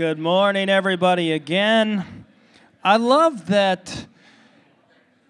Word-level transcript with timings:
Good 0.00 0.18
morning, 0.18 0.70
everybody, 0.70 1.30
again. 1.30 2.24
I 2.82 2.96
love 2.96 3.48
that 3.48 4.06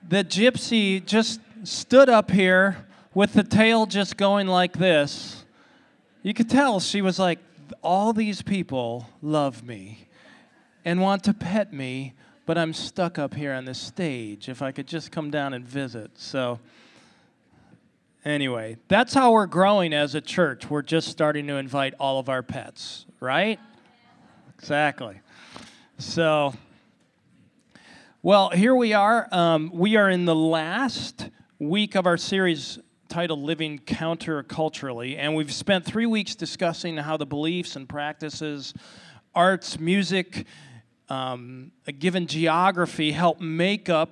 the 0.08 0.22
Gypsy 0.22 1.04
just 1.04 1.40
stood 1.64 2.08
up 2.08 2.30
here 2.30 2.86
with 3.12 3.32
the 3.32 3.42
tail 3.42 3.86
just 3.86 4.16
going 4.16 4.46
like 4.46 4.74
this. 4.74 5.44
You 6.22 6.34
could 6.34 6.48
tell 6.48 6.78
she 6.78 7.02
was 7.02 7.18
like, 7.18 7.40
all 7.82 8.12
these 8.12 8.42
people 8.42 9.08
love 9.20 9.64
me 9.64 10.06
and 10.84 11.00
want 11.00 11.24
to 11.24 11.34
pet 11.34 11.72
me, 11.72 12.14
but 12.46 12.56
I'm 12.56 12.72
stuck 12.72 13.18
up 13.18 13.34
here 13.34 13.52
on 13.52 13.64
the 13.64 13.74
stage. 13.74 14.48
If 14.48 14.62
I 14.62 14.70
could 14.70 14.86
just 14.86 15.10
come 15.10 15.32
down 15.32 15.52
and 15.52 15.66
visit. 15.66 16.12
So, 16.14 16.60
anyway, 18.24 18.76
that's 18.86 19.14
how 19.14 19.32
we're 19.32 19.46
growing 19.46 19.92
as 19.92 20.14
a 20.14 20.20
church. 20.20 20.70
We're 20.70 20.82
just 20.82 21.08
starting 21.08 21.48
to 21.48 21.54
invite 21.54 21.94
all 21.98 22.20
of 22.20 22.28
our 22.28 22.44
pets, 22.44 23.04
right? 23.18 23.58
Exactly. 24.62 25.18
So, 25.96 26.52
well, 28.22 28.50
here 28.50 28.74
we 28.74 28.92
are. 28.92 29.26
Um, 29.32 29.70
we 29.72 29.96
are 29.96 30.10
in 30.10 30.26
the 30.26 30.34
last 30.34 31.30
week 31.58 31.94
of 31.94 32.04
our 32.04 32.18
series 32.18 32.78
titled 33.08 33.38
Living 33.40 33.78
Counterculturally, 33.78 35.16
and 35.16 35.34
we've 35.34 35.50
spent 35.50 35.86
three 35.86 36.04
weeks 36.04 36.34
discussing 36.34 36.98
how 36.98 37.16
the 37.16 37.24
beliefs 37.24 37.74
and 37.74 37.88
practices, 37.88 38.74
arts, 39.34 39.80
music, 39.80 40.44
um, 41.08 41.72
a 41.86 41.92
given 41.92 42.26
geography 42.26 43.12
help 43.12 43.40
make 43.40 43.88
up 43.88 44.10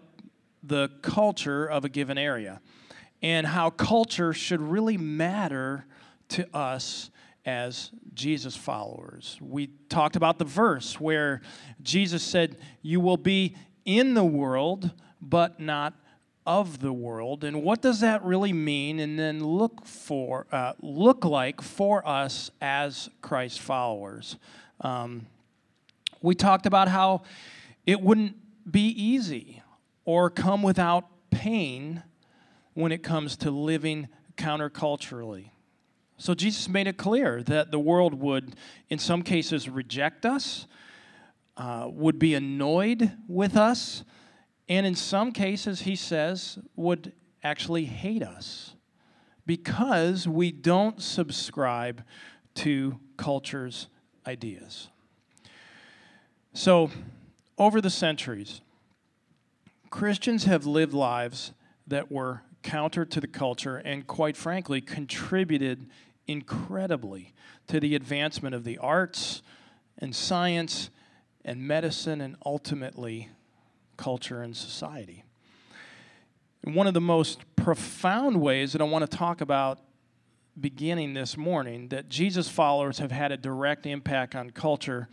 the 0.63 0.89
culture 1.03 1.67
of 1.67 1.85
a 1.85 1.91
given 1.91 2.17
area, 2.17 2.63
and 3.21 3.49
how 3.49 3.69
culture 3.69 4.33
should 4.33 4.63
really 4.63 4.97
matter 4.97 5.85
to 6.31 6.49
us 6.57 7.11
as 7.49 7.91
Jesus 8.13 8.55
followers. 8.55 9.39
We 9.41 9.69
talked 9.89 10.17
about 10.17 10.39
the 10.39 10.45
verse 10.45 11.01
where 11.01 11.41
Jesus 11.83 12.23
said, 12.23 12.59
You 12.83 13.01
will 13.01 13.17
be 13.17 13.57
in 13.87 14.13
the 14.13 14.25
world, 14.25 14.91
but 15.21 15.59
not 15.59 15.95
of 16.47 16.81
the 16.81 16.93
world. 16.93 17.45
And 17.45 17.63
what 17.63 17.81
does 17.81 18.01
that 18.01 18.23
really 18.23 18.53
mean? 18.53 19.01
And 19.01 19.19
then 19.19 19.43
look 19.43 19.87
for 19.87 20.47
uh, 20.53 20.75
look 20.83 21.25
like 21.25 21.63
for 21.63 22.07
us 22.07 22.51
as 22.61 23.09
Christ 23.23 23.61
followers. 23.61 24.37
Um, 24.83 25.27
we 26.21 26.35
talked 26.35 26.67
about 26.67 26.89
how 26.89 27.23
it 27.87 28.01
wouldn't 28.01 28.37
be 28.71 28.89
easy 28.89 29.63
or 30.05 30.29
come 30.29 30.63
without 30.63 31.07
pain 31.31 32.03
when 32.75 32.93
it 32.93 33.03
comes 33.03 33.37
to 33.39 33.51
living 33.51 34.09
counterculturally. 34.37 35.51
So 36.19 36.35
Jesus 36.35 36.69
made 36.69 36.89
it 36.89 36.97
clear 36.97 37.43
that 37.45 37.71
the 37.71 37.79
world 37.79 38.15
would, 38.15 38.57
in 38.91 38.99
some 38.99 39.23
cases, 39.23 39.69
reject 39.69 40.27
us, 40.27 40.67
uh, 41.57 41.89
would 41.91 42.19
be 42.19 42.35
annoyed 42.35 43.13
with 43.29 43.57
us, 43.57 44.03
and 44.69 44.85
in 44.85 44.97
some 44.97 45.33
cases, 45.33 45.83
he 45.83 45.97
says, 45.97 46.59
would 46.77 47.13
actually 47.43 47.85
hate 47.85 48.23
us 48.23 48.75
because 49.47 50.29
we 50.29 50.51
don't 50.53 51.01
subscribe 51.01 52.05
to 52.55 52.99
culture's 53.17 53.89
ideas. 54.27 54.89
So, 56.53 56.91
over 57.57 57.81
the 57.81 57.91
centuries, 57.91 58.61
Christians 59.91 60.45
have 60.45 60.67
lived 60.67 60.93
lives 60.93 61.53
that 61.87 62.11
were 62.11 62.43
counter 62.63 63.05
to 63.05 63.21
the 63.21 63.27
culture 63.27 63.77
and, 63.77 64.07
quite 64.07 64.37
frankly, 64.37 64.81
contributed 64.81 65.89
incredibly 66.29 67.35
to 67.67 67.81
the 67.81 67.95
advancement 67.95 68.55
of 68.55 68.63
the 68.63 68.79
arts 68.79 69.43
and 69.99 70.15
science 70.15 70.91
and 71.45 71.61
medicine 71.67 72.21
and 72.21 72.37
ultimately 72.45 73.31
culture 73.97 74.43
and 74.43 74.57
society. 74.57 75.25
And 76.63 76.75
one 76.75 76.87
of 76.87 76.95
the 76.95 77.01
most 77.01 77.41
profound 77.57 78.41
ways 78.41 78.73
that 78.73 78.81
I 78.81 78.85
want 78.85 79.11
to 79.11 79.17
talk 79.17 79.41
about 79.41 79.81
beginning 80.61 81.15
this 81.15 81.37
morning 81.37 81.89
that 81.89 82.09
Jesus 82.09 82.49
followers 82.49 82.99
have 82.99 83.13
had 83.13 83.33
a 83.33 83.37
direct 83.37 83.87
impact 83.87 84.35
on 84.35 84.51
culture 84.51 85.09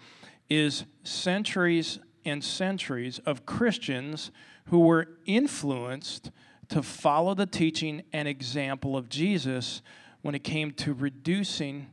is 0.50 0.86
centuries 1.04 2.00
and 2.26 2.44
centuries 2.44 3.20
of 3.20 3.46
Christians 3.46 4.32
who 4.66 4.80
were 4.80 5.08
influenced 5.26 6.32
to 6.70 6.82
follow 6.82 7.36
the 7.36 7.46
teaching 7.46 8.04
and 8.12 8.28
example 8.28 8.98
of 8.98 9.10
Jesus 9.10 9.82
when 10.26 10.34
it 10.34 10.44
came 10.44 10.72
to 10.72 10.92
reducing 10.92 11.86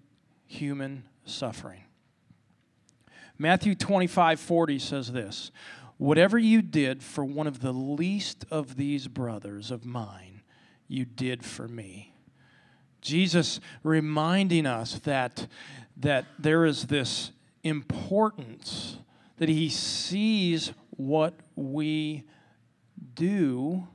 human 0.47 1.04
suffering. 1.26 1.82
Matthew 3.37 3.75
25 3.75 4.41
40 4.41 4.78
says 4.78 5.12
this 5.12 5.50
Whatever 5.98 6.38
you 6.38 6.62
did 6.62 7.03
for 7.03 7.26
one 7.26 7.47
of 7.47 7.60
the 7.60 7.75
least 7.75 8.47
of 8.50 8.76
these 8.76 9.06
brothers 9.06 9.71
of 9.71 9.84
mine, 9.84 10.41
you 10.88 11.04
did 11.04 11.44
for 11.44 11.69
me. 11.69 12.15
Jesus 13.03 13.60
reminding 13.82 14.65
us 14.65 14.94
that, 15.00 15.47
that 15.98 16.25
there 16.38 16.65
is 16.65 16.84
this 16.84 17.32
importance, 17.62 18.97
that 19.37 19.50
he 19.50 19.69
sees 19.69 20.72
what 20.97 21.34
we 21.54 22.25
do 23.15 23.87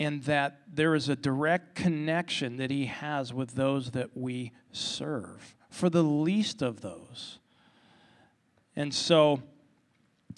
and 0.00 0.22
that 0.24 0.62
there 0.66 0.94
is 0.94 1.10
a 1.10 1.14
direct 1.14 1.74
connection 1.74 2.56
that 2.56 2.70
he 2.70 2.86
has 2.86 3.34
with 3.34 3.54
those 3.54 3.90
that 3.90 4.16
we 4.16 4.50
serve, 4.72 5.54
for 5.68 5.90
the 5.90 6.02
least 6.02 6.62
of 6.62 6.80
those. 6.80 7.38
And 8.74 8.94
so 8.94 9.42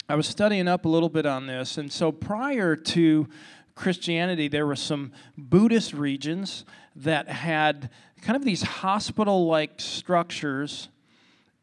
I 0.09 0.15
was 0.15 0.27
studying 0.27 0.67
up 0.67 0.83
a 0.83 0.89
little 0.89 1.07
bit 1.07 1.25
on 1.25 1.47
this, 1.47 1.77
and 1.77 1.89
so 1.91 2.11
prior 2.11 2.75
to 2.75 3.27
Christianity, 3.73 4.49
there 4.49 4.67
were 4.67 4.75
some 4.75 5.13
Buddhist 5.37 5.93
regions 5.93 6.65
that 6.97 7.29
had 7.29 7.89
kind 8.21 8.35
of 8.35 8.43
these 8.43 8.63
hospital 8.63 9.47
like 9.47 9.79
structures 9.79 10.89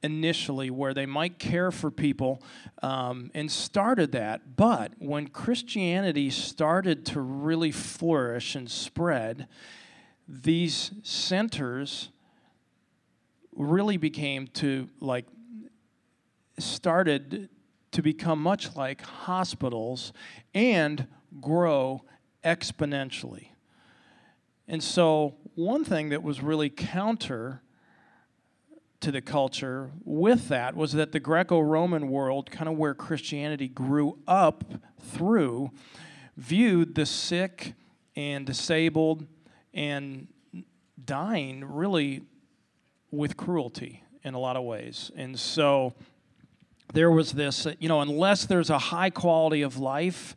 initially 0.02 0.70
where 0.70 0.94
they 0.94 1.06
might 1.06 1.38
care 1.38 1.70
for 1.70 1.90
people 1.90 2.42
um, 2.82 3.30
and 3.34 3.50
started 3.50 4.12
that. 4.12 4.56
But 4.56 4.92
when 4.98 5.28
Christianity 5.28 6.30
started 6.30 7.04
to 7.06 7.20
really 7.20 7.70
flourish 7.70 8.54
and 8.54 8.70
spread, 8.70 9.46
these 10.26 10.92
centers 11.02 12.10
really 13.54 13.96
became 13.96 14.46
to 14.46 14.88
like 15.00 15.26
started 16.58 17.48
to 17.92 18.02
become 18.02 18.40
much 18.40 18.76
like 18.76 19.02
hospitals 19.02 20.12
and 20.54 21.06
grow 21.40 22.02
exponentially. 22.44 23.48
And 24.68 24.82
so, 24.82 25.34
one 25.56 25.84
thing 25.84 26.10
that 26.10 26.22
was 26.22 26.40
really 26.40 26.70
counter 26.70 27.60
to 29.00 29.10
the 29.10 29.20
culture 29.20 29.90
with 30.04 30.48
that 30.48 30.76
was 30.76 30.92
that 30.92 31.12
the 31.12 31.20
Greco 31.20 31.60
Roman 31.60 32.08
world, 32.08 32.50
kind 32.50 32.68
of 32.68 32.76
where 32.76 32.94
Christianity 32.94 33.68
grew 33.68 34.18
up 34.28 34.64
through, 35.00 35.70
viewed 36.36 36.94
the 36.94 37.06
sick 37.06 37.74
and 38.14 38.44
disabled 38.44 39.26
and 39.72 40.28
dying 41.02 41.64
really 41.64 42.22
with 43.10 43.36
cruelty 43.36 44.04
in 44.22 44.34
a 44.34 44.38
lot 44.38 44.56
of 44.56 44.64
ways. 44.64 45.10
And 45.16 45.38
so 45.38 45.94
there 46.92 47.10
was 47.10 47.32
this, 47.32 47.66
you 47.78 47.88
know, 47.88 48.00
unless 48.00 48.44
there's 48.44 48.70
a 48.70 48.78
high 48.78 49.10
quality 49.10 49.62
of 49.62 49.78
life, 49.78 50.36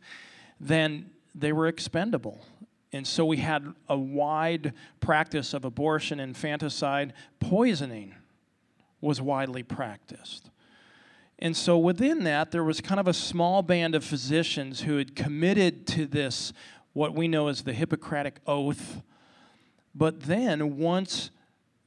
then 0.58 1.10
they 1.34 1.52
were 1.52 1.66
expendable. 1.66 2.40
And 2.92 3.06
so 3.06 3.24
we 3.26 3.38
had 3.38 3.74
a 3.88 3.98
wide 3.98 4.72
practice 5.00 5.52
of 5.52 5.64
abortion, 5.64 6.20
infanticide, 6.20 7.12
poisoning 7.40 8.14
was 9.04 9.20
widely 9.20 9.62
practiced. 9.62 10.50
And 11.38 11.56
so 11.56 11.76
within 11.76 12.24
that, 12.24 12.50
there 12.50 12.64
was 12.64 12.80
kind 12.80 13.00
of 13.00 13.06
a 13.06 13.14
small 13.14 13.62
band 13.62 13.94
of 13.94 14.04
physicians 14.04 14.82
who 14.82 14.96
had 14.96 15.14
committed 15.14 15.86
to 15.88 16.06
this, 16.06 16.52
what 16.92 17.14
we 17.14 17.28
know 17.28 17.48
as 17.48 17.62
the 17.62 17.72
Hippocratic 17.72 18.40
Oath. 18.46 19.02
But 19.94 20.22
then, 20.22 20.78
once 20.78 21.30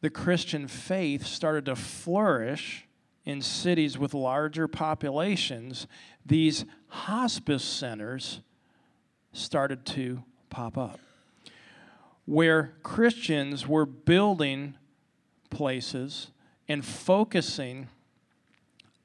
the 0.01 0.09
Christian 0.09 0.67
faith 0.67 1.25
started 1.25 1.65
to 1.65 1.75
flourish 1.75 2.87
in 3.25 3.41
cities 3.41 3.97
with 3.97 4.13
larger 4.13 4.67
populations, 4.67 5.87
these 6.25 6.65
hospice 6.87 7.63
centers 7.63 8.41
started 9.33 9.85
to 9.85 10.23
pop 10.49 10.77
up 10.77 10.99
where 12.27 12.73
Christians 12.83 13.67
were 13.67 13.85
building 13.85 14.75
places 15.49 16.27
and 16.67 16.85
focusing 16.85 17.87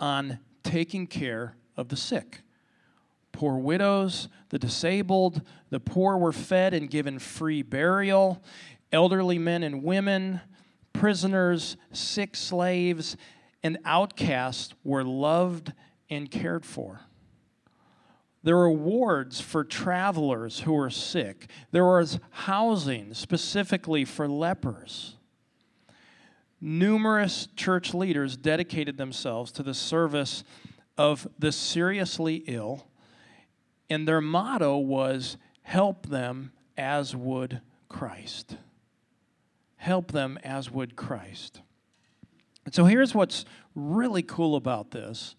on 0.01 0.39
taking 0.63 1.07
care 1.07 1.57
of 1.77 1.89
the 1.89 1.97
sick. 1.97 2.41
Poor 3.33 3.57
widows, 3.57 4.29
the 4.51 4.59
disabled, 4.59 5.43
the 5.71 5.81
poor 5.81 6.17
were 6.19 6.33
fed 6.33 6.75
and 6.75 6.91
given 6.91 7.19
free 7.19 7.63
burial. 7.63 8.43
Elderly 8.93 9.39
men 9.39 9.63
and 9.63 9.83
women, 9.83 10.41
prisoners, 10.93 11.77
sick 11.93 12.37
slaves, 12.37 13.17
and 13.63 13.79
outcasts 13.85 14.75
were 14.85 15.05
loved 15.05 15.73
and 16.11 16.31
cared 16.31 16.67
for. 16.67 17.01
There 18.43 18.57
were 18.57 18.73
wards 18.73 19.41
for 19.41 19.65
travelers 19.65 20.61
who 20.61 20.73
were 20.73 20.91
sick. 20.91 21.49
There 21.71 21.85
was 21.85 22.19
housing 22.31 23.15
specifically 23.15 24.05
for 24.05 24.29
lepers. 24.29 25.17
Numerous 26.65 27.49
church 27.57 27.93
leaders 27.93 28.37
dedicated 28.37 28.97
themselves 28.97 29.51
to 29.51 29.65
the 29.65 29.75
service 29.75 30.45
of 30.97 31.27
the 31.37 31.51
seriously 31.51 32.45
ill, 32.47 32.87
and 33.91 34.07
their 34.07 34.21
motto 34.21 34.79
was 34.79 35.37
help 35.63 36.07
them 36.07 36.53
as 36.79 37.17
would 37.17 37.61
Christ. 37.89 38.59
Help 39.75 40.13
them 40.13 40.39
as 40.45 40.71
would 40.71 40.95
Christ. 40.95 41.63
And 42.65 42.73
so 42.73 42.85
here's 42.85 43.13
what's 43.13 43.45
really 43.75 44.23
cool 44.23 44.55
about 44.55 44.93
this. 44.93 45.35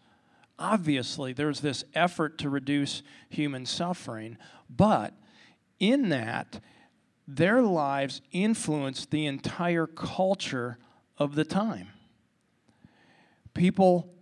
Obviously, 0.59 1.31
there's 1.31 1.61
this 1.61 1.85
effort 1.95 2.37
to 2.39 2.49
reduce 2.49 3.01
human 3.29 3.65
suffering, 3.65 4.37
but 4.69 5.13
in 5.79 6.09
that, 6.09 6.59
their 7.25 7.61
lives 7.61 8.21
influenced 8.33 9.09
the 9.09 9.25
entire 9.25 9.87
culture 9.87 10.77
of 11.23 11.35
the 11.35 11.45
time. 11.45 11.87
People 13.53 14.13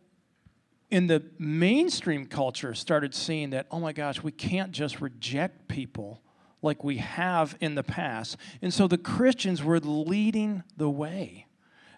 in 0.90 1.08
the 1.08 1.24
mainstream 1.40 2.26
culture 2.26 2.74
started 2.74 3.16
seeing 3.16 3.50
that, 3.52 3.66
oh 3.72 3.80
my 3.80 3.94
gosh, 3.94 4.22
we 4.22 4.32
can't 4.32 4.72
just 4.72 5.02
reject 5.02 5.68
people 5.68 6.22
like 6.62 6.84
we 6.84 6.98
have 6.98 7.58
in 7.60 7.76
the 7.76 7.84
past. 7.84 8.38
And 8.62 8.74
so 8.74 8.88
the 8.88 8.98
Christians 8.98 9.64
were 9.64 9.80
leading 9.80 10.64
the 10.78 10.90
way. 10.90 11.48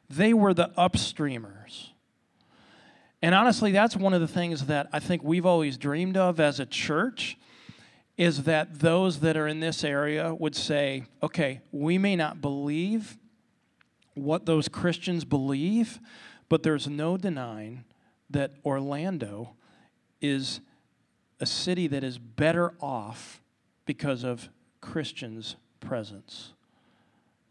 They 0.09 0.33
were 0.33 0.53
the 0.53 0.71
upstreamers. 0.77 1.89
And 3.21 3.33
honestly, 3.33 3.71
that's 3.71 3.95
one 3.95 4.13
of 4.13 4.21
the 4.21 4.27
things 4.27 4.65
that 4.65 4.87
I 4.93 4.99
think 4.99 5.23
we've 5.23 5.45
always 5.45 5.77
dreamed 5.77 6.17
of 6.17 6.39
as 6.39 6.59
a 6.59 6.65
church 6.65 7.37
is 8.15 8.43
that 8.43 8.79
those 8.79 9.21
that 9.21 9.35
are 9.35 9.47
in 9.47 9.59
this 9.59 9.83
area 9.83 10.35
would 10.35 10.55
say, 10.55 11.05
okay, 11.23 11.61
we 11.71 11.97
may 11.97 12.15
not 12.15 12.41
believe 12.41 13.17
what 14.15 14.45
those 14.45 14.67
Christians 14.67 15.25
believe, 15.25 15.99
but 16.49 16.63
there's 16.63 16.87
no 16.87 17.17
denying 17.17 17.83
that 18.29 18.51
Orlando 18.65 19.55
is 20.21 20.61
a 21.39 21.45
city 21.45 21.87
that 21.87 22.03
is 22.03 22.17
better 22.17 22.73
off 22.79 23.41
because 23.85 24.23
of 24.23 24.49
Christians' 24.81 25.55
presence. 25.79 26.53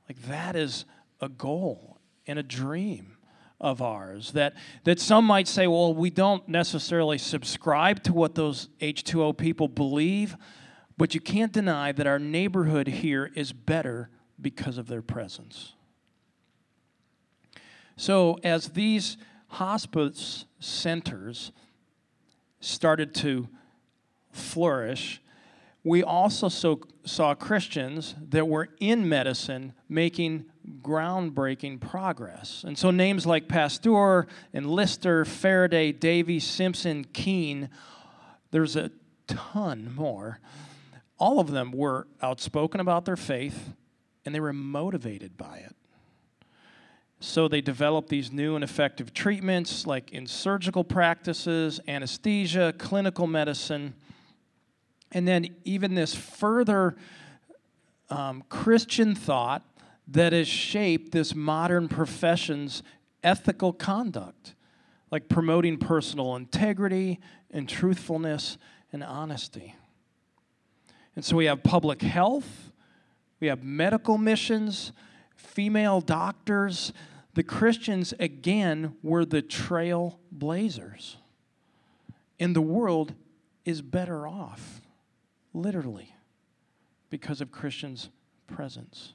Like 0.08 0.22
that 0.22 0.56
is 0.56 0.84
a 1.20 1.28
goal 1.28 1.98
and 2.26 2.38
a 2.38 2.42
dream 2.42 3.16
of 3.60 3.80
ours 3.80 4.32
that, 4.32 4.54
that 4.84 4.98
some 4.98 5.24
might 5.24 5.46
say, 5.46 5.66
well, 5.66 5.94
we 5.94 6.10
don't 6.10 6.46
necessarily 6.48 7.16
subscribe 7.16 8.02
to 8.02 8.12
what 8.12 8.34
those 8.34 8.68
H2O 8.80 9.36
people 9.36 9.68
believe, 9.68 10.36
but 10.98 11.14
you 11.14 11.20
can't 11.20 11.52
deny 11.52 11.92
that 11.92 12.06
our 12.06 12.18
neighborhood 12.18 12.88
here 12.88 13.30
is 13.34 13.52
better 13.52 14.10
because 14.40 14.78
of 14.78 14.88
their 14.88 15.02
presence. 15.02 15.74
So, 17.96 18.38
as 18.42 18.70
these 18.70 19.16
hospice 19.48 20.46
centers 20.60 21.52
started 22.60 23.14
to 23.16 23.48
flourish, 24.30 25.20
we 25.84 26.02
also 26.02 26.48
so, 26.48 26.80
saw 27.04 27.34
Christians 27.34 28.14
that 28.30 28.46
were 28.46 28.68
in 28.78 29.08
medicine 29.08 29.72
making 29.88 30.46
groundbreaking 30.80 31.80
progress. 31.80 32.64
And 32.64 32.78
so 32.78 32.90
names 32.90 33.26
like 33.26 33.48
Pasteur 33.48 34.26
and 34.52 34.66
Lister, 34.66 35.24
Faraday, 35.24 35.90
Davy, 35.90 36.38
Simpson, 36.38 37.04
Keene, 37.12 37.68
there's 38.52 38.76
a 38.76 38.90
ton 39.26 39.92
more. 39.94 40.38
All 41.18 41.40
of 41.40 41.50
them 41.50 41.72
were 41.72 42.06
outspoken 42.20 42.80
about 42.80 43.04
their 43.04 43.16
faith 43.16 43.74
and 44.24 44.34
they 44.34 44.40
were 44.40 44.52
motivated 44.52 45.36
by 45.36 45.58
it. 45.58 45.74
So 47.22 47.46
they 47.46 47.60
developed 47.60 48.08
these 48.08 48.32
new 48.32 48.56
and 48.56 48.64
effective 48.64 49.14
treatments 49.14 49.86
like 49.86 50.10
in 50.10 50.26
surgical 50.26 50.82
practices, 50.82 51.78
anesthesia, 51.86 52.74
clinical 52.76 53.28
medicine, 53.28 53.94
and 55.12 55.28
then 55.28 55.54
even 55.64 55.94
this 55.94 56.16
further 56.16 56.96
um, 58.10 58.42
Christian 58.48 59.14
thought 59.14 59.62
that 60.08 60.32
has 60.32 60.48
shaped 60.48 61.12
this 61.12 61.32
modern 61.32 61.86
profession's 61.86 62.82
ethical 63.22 63.72
conduct, 63.72 64.56
like 65.12 65.28
promoting 65.28 65.78
personal 65.78 66.34
integrity 66.34 67.20
and 67.52 67.68
truthfulness 67.68 68.58
and 68.92 69.04
honesty. 69.04 69.76
And 71.14 71.24
so 71.24 71.36
we 71.36 71.44
have 71.44 71.62
public 71.62 72.02
health, 72.02 72.72
we 73.38 73.46
have 73.46 73.62
medical 73.62 74.18
missions, 74.18 74.90
female 75.36 76.00
doctors. 76.00 76.92
The 77.34 77.42
Christians, 77.42 78.12
again, 78.20 78.96
were 79.02 79.24
the 79.24 79.42
trailblazers. 79.42 81.16
And 82.38 82.54
the 82.54 82.60
world 82.60 83.14
is 83.64 83.80
better 83.80 84.26
off, 84.26 84.80
literally, 85.54 86.14
because 87.08 87.40
of 87.40 87.50
Christians' 87.50 88.10
presence. 88.46 89.14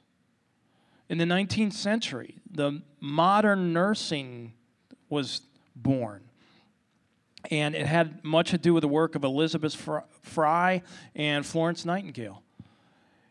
In 1.08 1.18
the 1.18 1.24
19th 1.24 1.74
century, 1.74 2.38
the 2.50 2.82
modern 3.00 3.72
nursing 3.72 4.52
was 5.08 5.42
born. 5.76 6.22
And 7.50 7.74
it 7.74 7.86
had 7.86 8.24
much 8.24 8.50
to 8.50 8.58
do 8.58 8.74
with 8.74 8.82
the 8.82 8.88
work 8.88 9.14
of 9.14 9.24
Elizabeth 9.24 9.74
Fry 10.22 10.82
and 11.14 11.46
Florence 11.46 11.84
Nightingale. 11.84 12.42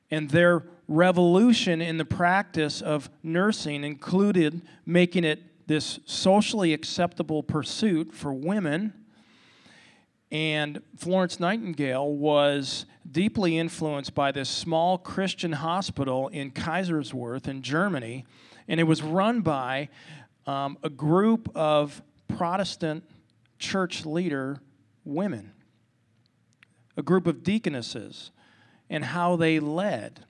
And 0.09 0.29
their 0.29 0.63
revolution 0.87 1.81
in 1.81 1.97
the 1.97 2.05
practice 2.05 2.81
of 2.81 3.09
nursing 3.23 3.83
included 3.83 4.61
making 4.85 5.23
it 5.23 5.67
this 5.67 5.99
socially 6.05 6.73
acceptable 6.73 7.43
pursuit 7.43 8.13
for 8.13 8.33
women 8.33 8.93
and 10.31 10.81
Florence 10.97 11.39
Nightingale 11.39 12.11
was 12.13 12.85
deeply 13.09 13.57
influenced 13.57 14.13
by 14.13 14.31
this 14.31 14.49
small 14.49 14.97
Christian 14.97 15.53
hospital 15.53 16.27
in 16.29 16.51
Kaiserswerth 16.51 17.47
in 17.47 17.61
Germany. 17.61 18.25
And 18.67 18.79
it 18.79 18.83
was 18.83 19.01
run 19.01 19.41
by 19.41 19.87
um, 20.45 20.77
a 20.83 20.89
group 20.89 21.49
of 21.55 22.01
Protestant 22.27 23.05
church 23.57 24.05
leader 24.05 24.59
women, 25.05 25.53
a 26.97 27.01
group 27.01 27.25
of 27.25 27.43
deaconesses, 27.43 28.31
and 28.89 29.05
how 29.05 29.37
they 29.37 29.59
led. 29.61 30.25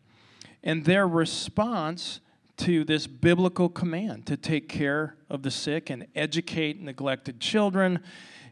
And 0.67 0.83
their 0.83 1.07
response 1.07 2.19
to 2.57 2.83
this 2.83 3.07
biblical 3.07 3.69
command 3.69 4.25
to 4.25 4.35
take 4.35 4.67
care 4.67 5.15
of 5.29 5.41
the 5.41 5.49
sick 5.49 5.89
and 5.89 6.05
educate 6.13 6.81
neglected 6.81 7.39
children 7.39 8.03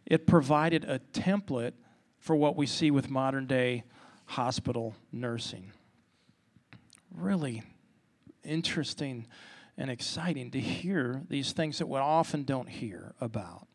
it 0.06 0.26
provided 0.26 0.86
a 0.86 1.00
template 1.12 1.74
for 2.20 2.36
what 2.36 2.56
we 2.56 2.68
see 2.68 2.90
with 2.90 3.10
modern 3.10 3.48
day 3.48 3.84
hospital 4.28 4.96
nursing. 5.12 5.72
Really 7.12 7.64
interesting 8.44 9.28
and 9.78 9.90
exciting 9.90 10.52
to 10.52 10.60
hear 10.60 11.24
these 11.28 11.52
things 11.52 11.80
that 11.80 11.88
we 11.88 12.00
often 12.00 12.44
don't 12.44 12.70
hear 12.70 13.14
about. 13.20 13.68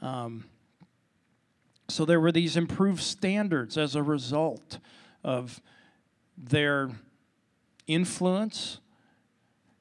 Um, 0.00 0.44
so 1.88 2.04
there 2.04 2.20
were 2.20 2.32
these 2.32 2.56
improved 2.56 3.02
standards 3.02 3.76
as 3.76 3.96
a 3.96 4.02
result 4.02 4.78
of 5.22 5.60
their 6.38 6.90
influence 7.92 8.80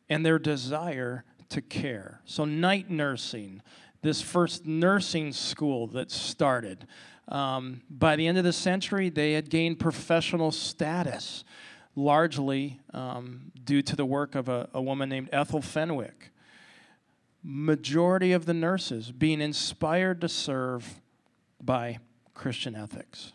and 0.10 0.26
their 0.26 0.40
desire 0.40 1.24
to 1.50 1.62
care. 1.62 2.22
So, 2.26 2.46
night 2.46 2.90
nursing, 2.90 3.62
this 4.02 4.22
first 4.22 4.66
nursing 4.66 5.34
school 5.34 5.88
that 5.88 6.12
started. 6.12 6.88
Um, 7.28 7.82
by 7.90 8.16
the 8.16 8.28
end 8.28 8.38
of 8.38 8.44
the 8.44 8.54
century, 8.54 9.10
they 9.10 9.34
had 9.34 9.50
gained 9.50 9.80
professional 9.80 10.52
status, 10.52 11.44
largely 11.96 12.80
um, 12.94 13.52
due 13.64 13.82
to 13.84 13.96
the 13.96 14.06
work 14.06 14.36
of 14.36 14.50
a, 14.50 14.70
a 14.74 14.82
woman 14.82 15.10
named 15.10 15.30
Ethel 15.32 15.62
Fenwick. 15.62 16.32
Majority 17.44 18.32
of 18.32 18.46
the 18.46 18.54
nurses 18.54 19.12
being 19.12 19.42
inspired 19.42 20.22
to 20.22 20.30
serve 20.30 21.02
by 21.62 22.00
Christian 22.34 22.76
ethics. 22.76 23.34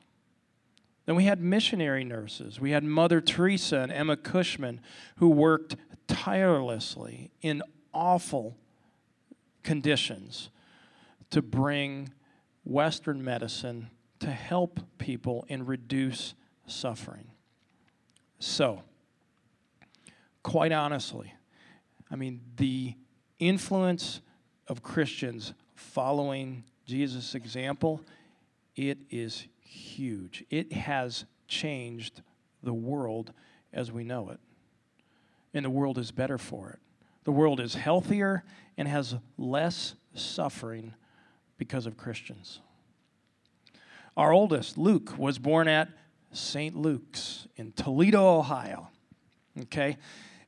Then 1.06 1.16
we 1.16 1.25
had 1.25 1.40
missionary 1.40 2.04
nurses. 2.04 2.61
We 2.61 2.70
had 2.70 2.82
Mother 2.82 3.20
Teresa 3.20 3.78
and 3.78 3.92
Emma 3.92 4.16
Cushman 4.16 4.80
who 5.16 5.28
worked 5.28 5.76
tirelessly 6.06 7.30
in 7.42 7.62
awful 7.92 8.56
conditions 9.62 10.50
to 11.30 11.42
bring 11.42 12.11
Western 12.64 13.23
medicine 13.23 13.90
to 14.20 14.30
help 14.30 14.80
people 14.99 15.44
and 15.49 15.68
reduce 15.68 16.34
suffering. 16.66 17.26
So, 18.38 18.82
quite 20.42 20.73
honestly, 20.73 21.34
I 22.11 22.16
mean, 22.16 22.40
the 22.56 22.94
influence 23.38 24.20
of 24.68 24.82
Christians 24.82 25.52
following 25.75 26.64
Jesus' 26.87 27.34
example, 27.34 28.00
it 28.76 28.99
is 29.11 29.46
huge. 29.64 30.44
It 30.50 30.73
has 30.73 31.25
changed 31.49 32.23
the 32.62 32.75
world 32.75 33.33
as 33.73 33.90
we 33.92 34.04
know 34.04 34.30
it. 34.30 34.40
And 35.52 35.64
the 35.64 35.71
world 35.71 35.99
is 35.99 36.11
better 36.11 36.38
for 36.38 36.71
it. 36.71 36.78
The 37.25 37.33
world 37.33 37.61
is 37.61 37.75
healthier 37.75 38.44
and 38.76 38.88
has 38.88 39.16
less 39.38 39.94
suffering 40.14 40.94
because 41.59 41.87
of 41.87 41.97
Christians. 41.97 42.61
Our 44.16 44.33
oldest, 44.33 44.78
Luke, 44.78 45.16
was 45.18 45.38
born 45.38 45.68
at 45.68 45.88
St. 46.33 46.76
Luke's 46.76 47.49
in 47.56 47.73
Toledo, 47.73 48.38
Ohio. 48.38 48.88
Okay? 49.62 49.97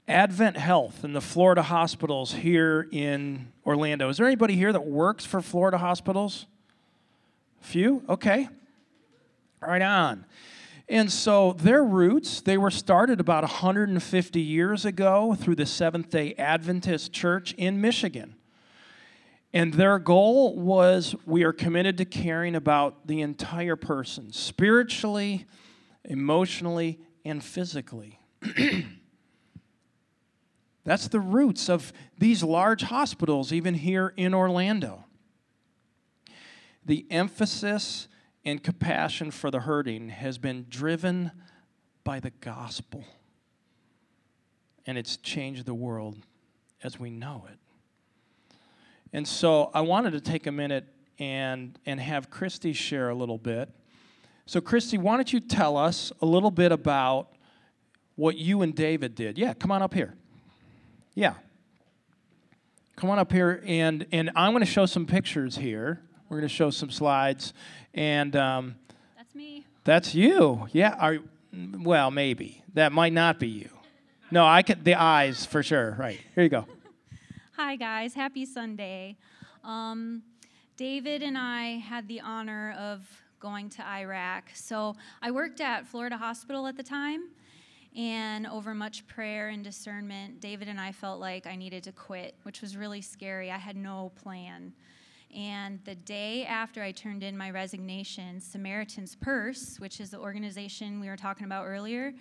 Advent 0.08 0.56
Health 0.56 1.02
and 1.02 1.16
the 1.16 1.20
Florida 1.20 1.62
hospitals 1.62 2.32
here 2.32 2.88
in 2.92 3.52
Orlando. 3.64 4.08
Is 4.08 4.18
there 4.18 4.26
anybody 4.26 4.54
here 4.54 4.72
that 4.72 4.86
works 4.86 5.24
for 5.24 5.40
Florida 5.40 5.78
hospitals? 5.78 6.46
Few? 7.60 8.04
Okay. 8.08 8.48
Right 9.60 9.82
on. 9.82 10.26
And 10.88 11.10
so 11.10 11.54
their 11.54 11.82
roots, 11.82 12.40
they 12.40 12.56
were 12.56 12.70
started 12.70 13.18
about 13.18 13.42
150 13.42 14.40
years 14.40 14.84
ago 14.84 15.34
through 15.34 15.56
the 15.56 15.66
Seventh 15.66 16.10
day 16.10 16.34
Adventist 16.38 17.12
Church 17.12 17.52
in 17.54 17.80
Michigan. 17.80 18.36
And 19.52 19.74
their 19.74 19.98
goal 19.98 20.56
was 20.56 21.16
we 21.24 21.42
are 21.42 21.52
committed 21.52 21.98
to 21.98 22.04
caring 22.04 22.54
about 22.54 23.06
the 23.06 23.20
entire 23.22 23.74
person, 23.74 24.32
spiritually, 24.32 25.46
emotionally, 26.04 27.00
and 27.24 27.42
physically. 27.42 28.20
That's 30.84 31.08
the 31.08 31.20
roots 31.20 31.68
of 31.68 31.92
these 32.16 32.44
large 32.44 32.82
hospitals, 32.82 33.52
even 33.52 33.74
here 33.74 34.12
in 34.16 34.34
Orlando. 34.34 35.04
The 36.84 37.06
emphasis 37.10 38.06
and 38.46 38.62
compassion 38.62 39.32
for 39.32 39.50
the 39.50 39.60
hurting 39.60 40.08
has 40.08 40.38
been 40.38 40.66
driven 40.70 41.32
by 42.04 42.20
the 42.20 42.30
gospel. 42.30 43.04
And 44.86 44.96
it's 44.96 45.16
changed 45.16 45.66
the 45.66 45.74
world 45.74 46.16
as 46.84 46.98
we 46.98 47.10
know 47.10 47.44
it. 47.50 47.58
And 49.12 49.26
so 49.26 49.72
I 49.74 49.80
wanted 49.80 50.12
to 50.12 50.20
take 50.20 50.46
a 50.46 50.52
minute 50.52 50.86
and, 51.18 51.76
and 51.86 51.98
have 51.98 52.30
Christy 52.30 52.72
share 52.72 53.08
a 53.08 53.14
little 53.16 53.36
bit. 53.36 53.68
So, 54.46 54.60
Christy, 54.60 54.96
why 54.96 55.16
don't 55.16 55.32
you 55.32 55.40
tell 55.40 55.76
us 55.76 56.12
a 56.22 56.26
little 56.26 56.52
bit 56.52 56.70
about 56.70 57.32
what 58.14 58.36
you 58.36 58.62
and 58.62 58.76
David 58.76 59.16
did? 59.16 59.38
Yeah, 59.38 59.54
come 59.54 59.72
on 59.72 59.82
up 59.82 59.92
here. 59.92 60.14
Yeah. 61.16 61.34
Come 62.94 63.10
on 63.10 63.18
up 63.18 63.32
here, 63.32 63.60
and, 63.66 64.06
and 64.12 64.30
I'm 64.36 64.52
going 64.52 64.64
to 64.64 64.70
show 64.70 64.86
some 64.86 65.04
pictures 65.04 65.56
here. 65.56 66.05
We're 66.28 66.38
going 66.38 66.48
to 66.48 66.54
show 66.54 66.70
some 66.70 66.90
slides. 66.90 67.52
And 67.94 68.34
um, 68.34 68.74
that's 69.16 69.34
me. 69.34 69.64
That's 69.84 70.14
you. 70.14 70.68
Yeah. 70.72 70.96
Are, 70.98 71.18
well, 71.52 72.10
maybe. 72.10 72.62
That 72.74 72.92
might 72.92 73.12
not 73.12 73.38
be 73.38 73.48
you. 73.48 73.70
No, 74.30 74.44
I 74.44 74.62
could, 74.62 74.84
the 74.84 74.94
eyes 74.94 75.46
for 75.46 75.62
sure. 75.62 75.96
Right. 75.98 76.20
Here 76.34 76.42
you 76.42 76.50
go. 76.50 76.66
Hi, 77.56 77.76
guys. 77.76 78.14
Happy 78.14 78.44
Sunday. 78.44 79.16
Um, 79.62 80.22
David 80.76 81.22
and 81.22 81.38
I 81.38 81.78
had 81.78 82.08
the 82.08 82.20
honor 82.20 82.74
of 82.78 83.06
going 83.38 83.70
to 83.70 83.86
Iraq. 83.86 84.50
So 84.54 84.96
I 85.22 85.30
worked 85.30 85.60
at 85.60 85.86
Florida 85.86 86.16
Hospital 86.16 86.66
at 86.66 86.76
the 86.76 86.82
time. 86.82 87.28
And 87.96 88.46
over 88.46 88.74
much 88.74 89.06
prayer 89.06 89.48
and 89.48 89.64
discernment, 89.64 90.40
David 90.40 90.68
and 90.68 90.78
I 90.78 90.92
felt 90.92 91.18
like 91.18 91.46
I 91.46 91.56
needed 91.56 91.82
to 91.84 91.92
quit, 91.92 92.34
which 92.42 92.60
was 92.60 92.76
really 92.76 93.00
scary. 93.00 93.50
I 93.50 93.56
had 93.56 93.74
no 93.74 94.12
plan. 94.22 94.74
And 95.34 95.80
the 95.84 95.94
day 95.94 96.44
after 96.44 96.82
I 96.82 96.92
turned 96.92 97.22
in 97.22 97.36
my 97.36 97.50
resignation, 97.50 98.40
Samaritan's 98.40 99.14
Purse, 99.14 99.78
which 99.78 100.00
is 100.00 100.10
the 100.10 100.18
organization 100.18 101.00
we 101.00 101.08
were 101.08 101.16
talking 101.16 101.44
about 101.44 101.66
earlier, 101.66 102.14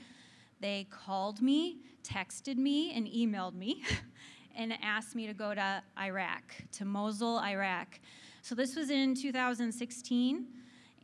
they 0.60 0.88
called 0.90 1.42
me, 1.42 1.78
texted 2.04 2.58
me, 2.58 2.94
and 2.94 3.08
emailed 3.08 3.54
me 3.54 3.84
and 4.56 4.74
asked 4.82 5.16
me 5.16 5.28
to 5.28 5.34
go 5.34 5.54
to 5.54 5.84
Iraq, 6.00 6.56
to 6.74 6.86
Mosul, 6.86 7.40
Iraq. 7.40 8.00
So 8.42 8.56
this 8.56 8.76
was 8.76 8.90
in 8.90 9.16
2016. 9.16 10.46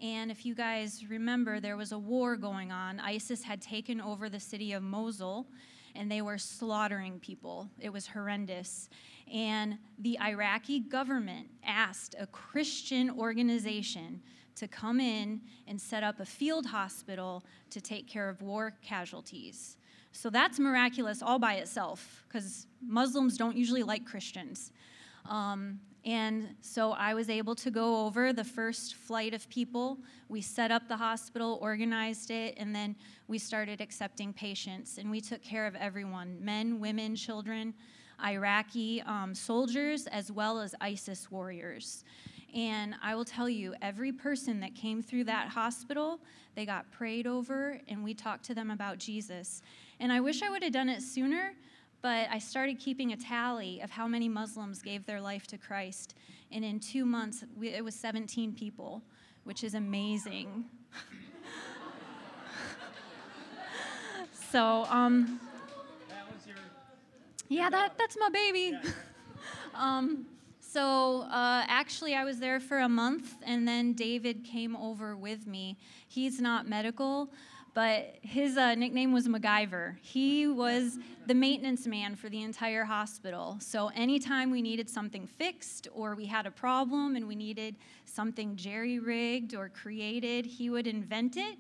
And 0.02 0.32
if 0.32 0.46
you 0.46 0.56
guys 0.56 1.06
remember, 1.10 1.60
there 1.60 1.78
was 1.78 1.92
a 1.92 2.00
war 2.00 2.36
going 2.36 2.72
on. 2.72 3.00
ISIS 3.00 3.44
had 3.44 3.62
taken 3.62 4.02
over 4.02 4.30
the 4.30 4.40
city 4.40 4.74
of 4.74 4.82
Mosul 4.82 5.46
and 5.96 6.12
they 6.12 6.22
were 6.22 6.38
slaughtering 6.38 7.20
people. 7.20 7.70
It 7.80 7.92
was 7.92 8.08
horrendous. 8.08 8.90
And 9.32 9.78
the 10.00 10.20
Iraqi 10.20 10.80
government 10.80 11.48
asked 11.66 12.16
a 12.20 12.28
Christian 12.28 13.10
organization 13.10 14.22
to 14.56 14.68
come 14.68 15.00
in 15.00 15.42
and 15.68 15.80
set 15.80 16.04
up 16.04 16.20
a 16.20 16.26
field 16.26 16.66
hospital 16.66 17.44
to 17.70 17.82
take 17.82 18.08
care 18.08 18.30
of 18.30 18.42
war 18.42 18.74
casualties. 18.84 19.78
So 20.12 20.30
that's 20.30 20.60
miraculous 20.60 21.22
all 21.22 21.40
by 21.40 21.56
itself 21.56 22.26
because 22.28 22.68
Muslims 22.86 23.38
don't 23.38 23.56
usually 23.56 23.84
like 23.84 24.06
Christians. 24.06 24.72
Um, 25.30 25.80
and 26.04 26.56
so 26.62 26.94
I 26.94 27.14
was 27.14 27.30
able 27.30 27.54
to 27.56 27.70
go 27.70 28.06
over 28.06 28.34
the 28.34 28.44
first 28.44 28.96
flight 28.96 29.36
of 29.36 29.48
people. 29.50 30.00
We 30.30 30.42
set 30.42 30.72
up 30.72 30.88
the 30.88 30.98
hospital, 30.98 31.60
organized 31.62 32.32
it, 32.32 32.56
and 32.58 32.76
then 32.76 32.96
we 33.28 33.38
started 33.38 33.82
accepting 33.82 34.34
patients. 34.34 34.98
And 34.98 35.12
we 35.12 35.22
took 35.22 35.44
care 35.44 35.68
of 35.68 35.76
everyone 35.76 36.44
men, 36.44 36.80
women, 36.80 37.16
children, 37.16 37.76
Iraqi 38.24 39.02
um, 39.04 39.36
soldiers, 39.36 40.08
as 40.08 40.32
well 40.32 40.60
as 40.60 40.74
ISIS 40.82 41.30
warriors. 41.30 42.04
And 42.54 42.96
I 43.04 43.14
will 43.14 43.26
tell 43.26 43.48
you, 43.48 43.76
every 43.82 44.12
person 44.12 44.60
that 44.62 44.74
came 44.74 45.04
through 45.04 45.26
that 45.26 45.50
hospital, 45.50 46.20
they 46.56 46.66
got 46.66 46.92
prayed 46.92 47.28
over, 47.28 47.80
and 47.88 48.04
we 48.04 48.14
talked 48.14 48.44
to 48.46 48.56
them 48.56 48.72
about 48.72 48.98
Jesus. 48.98 49.62
And 50.00 50.12
I 50.12 50.20
wish 50.20 50.42
I 50.42 50.50
would 50.50 50.64
have 50.64 50.74
done 50.74 50.90
it 50.90 51.04
sooner 51.04 51.54
but 52.02 52.28
I 52.32 52.40
started 52.40 52.80
keeping 52.80 53.14
a 53.14 53.18
tally 53.18 53.80
of 53.82 53.92
how 53.92 54.08
many 54.08 54.28
Muslims 54.28 54.82
gave 54.82 55.06
their 55.06 55.22
life 55.22 55.46
to 55.48 55.58
Christ. 55.58 56.16
And 56.52 56.66
in 56.66 56.80
two 56.80 57.06
months, 57.06 57.44
we, 57.56 57.70
it 57.70 57.84
was 57.84 57.96
17 57.96 58.54
people, 58.54 59.04
which 59.44 59.64
is 59.64 59.76
amazing. 59.76 60.66
so, 64.52 64.86
um, 64.90 65.40
yeah, 67.48 67.70
that, 67.70 67.98
that's 67.98 68.18
my 68.18 68.30
baby. 68.30 68.78
um, 69.76 70.26
so 70.60 71.22
uh, 71.24 71.66
actually, 71.68 72.16
I 72.16 72.24
was 72.24 72.40
there 72.40 72.62
for 72.62 72.80
a 72.80 72.88
month, 72.88 73.36
and 73.46 73.68
then 73.68 73.92
David 73.94 74.46
came 74.46 74.78
over 74.78 75.18
with 75.18 75.46
me. 75.46 75.78
He's 76.08 76.40
not 76.40 76.66
medical, 76.66 77.30
but 77.74 78.16
his 78.22 78.58
uh, 78.58 78.76
nickname 78.76 79.14
was 79.14 79.28
MacGyver. 79.28 79.96
He 80.02 80.48
was 80.48 81.00
the 81.26 81.34
maintenance 81.34 81.88
man 81.88 82.16
for 82.16 82.28
the 82.30 82.42
entire 82.42 82.84
hospital. 82.84 83.58
So 83.62 83.92
anytime 83.96 84.52
we 84.52 84.62
needed 84.62 84.90
something 84.90 85.26
fixed 85.26 85.88
or 85.94 86.16
we 86.16 86.26
had 86.26 86.46
a 86.46 86.52
problem 86.52 87.16
and 87.16 87.28
we 87.28 87.36
needed 87.36 87.76
something 88.06 88.56
jerry 88.58 89.00
rigged 89.00 89.56
or 89.56 89.70
created, 89.70 90.46
he 90.46 90.70
would 90.70 90.86
invent 90.86 91.38
it. 91.38 91.58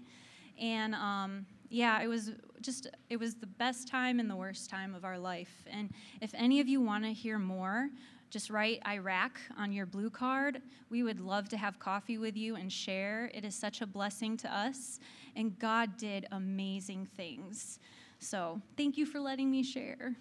And 0.59 0.93
um, 0.95 1.45
yeah, 1.69 2.01
it 2.01 2.07
was 2.07 2.31
just, 2.61 2.87
it 3.09 3.17
was 3.17 3.35
the 3.35 3.47
best 3.47 3.87
time 3.87 4.19
and 4.19 4.29
the 4.29 4.35
worst 4.35 4.69
time 4.69 4.93
of 4.93 5.05
our 5.05 5.17
life. 5.17 5.63
And 5.71 5.93
if 6.19 6.31
any 6.33 6.59
of 6.59 6.67
you 6.67 6.81
want 6.81 7.05
to 7.05 7.13
hear 7.13 7.39
more, 7.39 7.89
just 8.29 8.49
write 8.49 8.81
Iraq 8.87 9.39
on 9.57 9.71
your 9.71 9.85
blue 9.85 10.09
card. 10.09 10.61
We 10.89 11.03
would 11.03 11.19
love 11.19 11.49
to 11.49 11.57
have 11.57 11.79
coffee 11.79 12.17
with 12.17 12.37
you 12.37 12.55
and 12.55 12.71
share. 12.71 13.31
It 13.33 13.43
is 13.43 13.55
such 13.55 13.81
a 13.81 13.85
blessing 13.85 14.37
to 14.37 14.53
us 14.53 14.99
and 15.35 15.57
God 15.57 15.97
did 15.97 16.25
amazing 16.31 17.05
things. 17.05 17.79
So 18.19 18.61
thank 18.77 18.97
you 18.97 19.05
for 19.05 19.19
letting 19.19 19.49
me 19.49 19.63
share. 19.63 20.15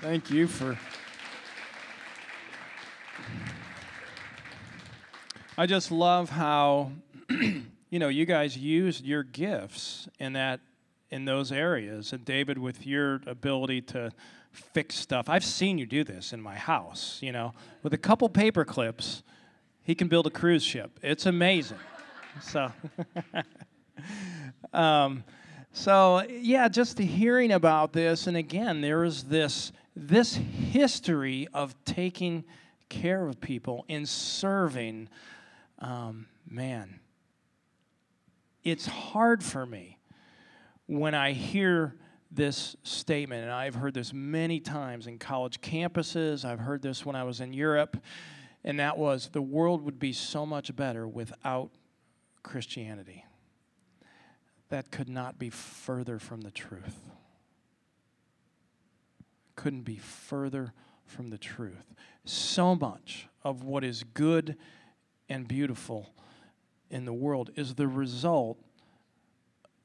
Thank 0.00 0.30
you 0.30 0.46
for. 0.46 0.76
I 5.56 5.66
just 5.66 5.92
love 5.92 6.30
how 6.30 6.90
you 7.30 7.98
know 7.98 8.08
you 8.08 8.26
guys 8.26 8.56
used 8.56 9.04
your 9.04 9.22
gifts 9.22 10.08
in 10.18 10.32
that 10.32 10.60
in 11.10 11.24
those 11.26 11.52
areas 11.52 12.12
and 12.12 12.24
David 12.24 12.58
with 12.58 12.84
your 12.84 13.20
ability 13.26 13.82
to 13.82 14.10
fix 14.50 14.96
stuff. 14.96 15.28
I've 15.28 15.44
seen 15.44 15.78
you 15.78 15.86
do 15.86 16.02
this 16.02 16.32
in 16.32 16.40
my 16.40 16.56
house, 16.56 17.18
you 17.22 17.30
know. 17.30 17.52
With 17.82 17.94
a 17.94 17.98
couple 17.98 18.28
paper 18.28 18.64
clips, 18.64 19.22
he 19.82 19.94
can 19.94 20.08
build 20.08 20.26
a 20.26 20.30
cruise 20.30 20.64
ship. 20.64 20.98
It's 21.02 21.26
amazing. 21.26 21.78
so 22.40 22.72
um, 24.72 25.24
so 25.72 26.22
yeah, 26.28 26.68
just 26.68 26.98
hearing 26.98 27.52
about 27.52 27.92
this, 27.92 28.26
and 28.26 28.36
again, 28.36 28.80
there 28.80 29.04
is 29.04 29.24
this 29.24 29.72
this 29.96 30.34
history 30.34 31.46
of 31.54 31.74
taking 31.84 32.44
care 32.88 33.26
of 33.26 33.40
people 33.40 33.84
and 33.88 34.08
serving. 34.08 35.08
Um, 35.78 36.26
man, 36.48 37.00
it's 38.62 38.86
hard 38.86 39.42
for 39.42 39.66
me 39.66 39.98
when 40.86 41.14
I 41.14 41.32
hear 41.32 41.94
this 42.30 42.76
statement, 42.82 43.42
and 43.42 43.52
I've 43.52 43.74
heard 43.74 43.94
this 43.94 44.12
many 44.12 44.60
times 44.60 45.06
in 45.06 45.18
college 45.18 45.60
campuses, 45.60 46.44
I've 46.44 46.58
heard 46.58 46.82
this 46.82 47.06
when 47.06 47.14
I 47.16 47.22
was 47.24 47.40
in 47.40 47.52
Europe, 47.52 47.96
and 48.64 48.80
that 48.80 48.98
was 48.98 49.28
the 49.32 49.42
world 49.42 49.82
would 49.82 49.98
be 49.98 50.12
so 50.12 50.44
much 50.44 50.74
better 50.74 51.06
without 51.06 51.70
Christianity. 52.42 53.24
That 54.74 54.90
could 54.90 55.08
not 55.08 55.38
be 55.38 55.50
further 55.50 56.18
from 56.18 56.40
the 56.40 56.50
truth. 56.50 56.98
Couldn't 59.54 59.82
be 59.82 59.98
further 59.98 60.72
from 61.06 61.30
the 61.30 61.38
truth. 61.38 61.94
So 62.24 62.74
much 62.74 63.28
of 63.44 63.62
what 63.62 63.84
is 63.84 64.02
good 64.02 64.56
and 65.28 65.46
beautiful 65.46 66.12
in 66.90 67.04
the 67.04 67.12
world 67.12 67.50
is 67.54 67.76
the 67.76 67.86
result 67.86 68.58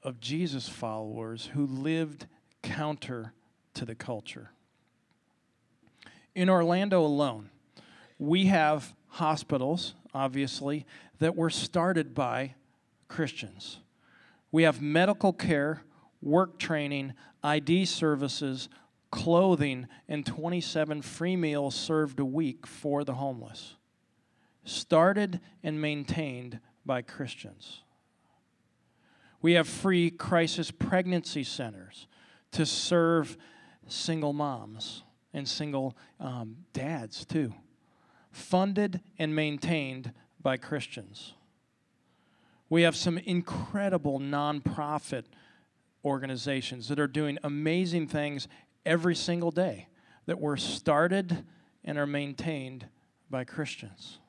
of 0.01 0.19
Jesus 0.19 0.67
followers 0.67 1.51
who 1.53 1.67
lived 1.67 2.25
counter 2.63 3.33
to 3.75 3.85
the 3.85 3.93
culture. 3.93 4.49
In 6.33 6.49
Orlando 6.49 7.05
alone, 7.05 7.51
we 8.17 8.47
have 8.47 8.95
hospitals, 9.09 9.93
obviously, 10.15 10.87
that 11.19 11.35
were 11.35 11.51
started 11.51 12.15
by 12.15 12.55
Christians. 13.07 13.81
We 14.51 14.63
have 14.63 14.81
medical 14.81 15.33
care, 15.33 15.83
work 16.21 16.57
training, 16.57 17.13
ID 17.43 17.85
services, 17.85 18.69
clothing, 19.11 19.87
and 20.07 20.25
27 20.25 21.01
free 21.01 21.35
meals 21.35 21.75
served 21.75 22.19
a 22.19 22.25
week 22.25 22.65
for 22.65 23.03
the 23.03 23.15
homeless. 23.15 23.75
Started 24.63 25.39
and 25.63 25.81
maintained 25.81 26.59
by 26.85 27.01
Christians. 27.01 27.81
We 29.41 29.53
have 29.53 29.67
free 29.67 30.11
crisis 30.11 30.69
pregnancy 30.69 31.43
centers 31.43 32.07
to 32.51 32.65
serve 32.65 33.37
single 33.87 34.33
moms 34.33 35.03
and 35.33 35.47
single 35.47 35.95
um, 36.19 36.57
dads, 36.73 37.25
too. 37.25 37.53
Funded 38.31 39.01
and 39.17 39.35
maintained 39.35 40.11
by 40.41 40.57
Christians. 40.57 41.33
We 42.69 42.83
have 42.83 42.95
some 42.95 43.17
incredible 43.17 44.19
nonprofit 44.19 45.23
organizations 46.05 46.87
that 46.89 46.99
are 46.99 47.07
doing 47.07 47.37
amazing 47.43 48.07
things 48.07 48.47
every 48.85 49.15
single 49.15 49.51
day 49.51 49.87
that 50.27 50.39
were 50.39 50.57
started 50.57 51.45
and 51.83 51.97
are 51.97 52.07
maintained 52.07 52.87
by 53.29 53.43
Christians. 53.43 54.19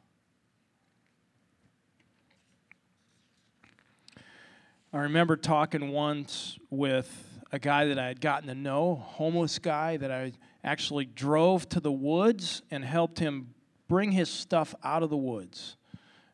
I 4.92 4.98
remember 4.98 5.36
talking 5.36 5.90
once 5.90 6.58
with 6.70 7.40
a 7.52 7.58
guy 7.58 7.84
that 7.86 7.98
I 7.98 8.08
had 8.08 8.20
gotten 8.20 8.48
to 8.48 8.54
know, 8.54 8.94
homeless 8.94 9.58
guy 9.58 9.96
that 9.98 10.10
I 10.10 10.32
actually 10.64 11.04
drove 11.04 11.68
to 11.70 11.80
the 11.80 11.92
woods 11.92 12.62
and 12.70 12.84
helped 12.84 13.18
him 13.18 13.54
bring 13.86 14.12
his 14.12 14.30
stuff 14.30 14.74
out 14.82 15.02
of 15.02 15.10
the 15.10 15.16
woods 15.16 15.76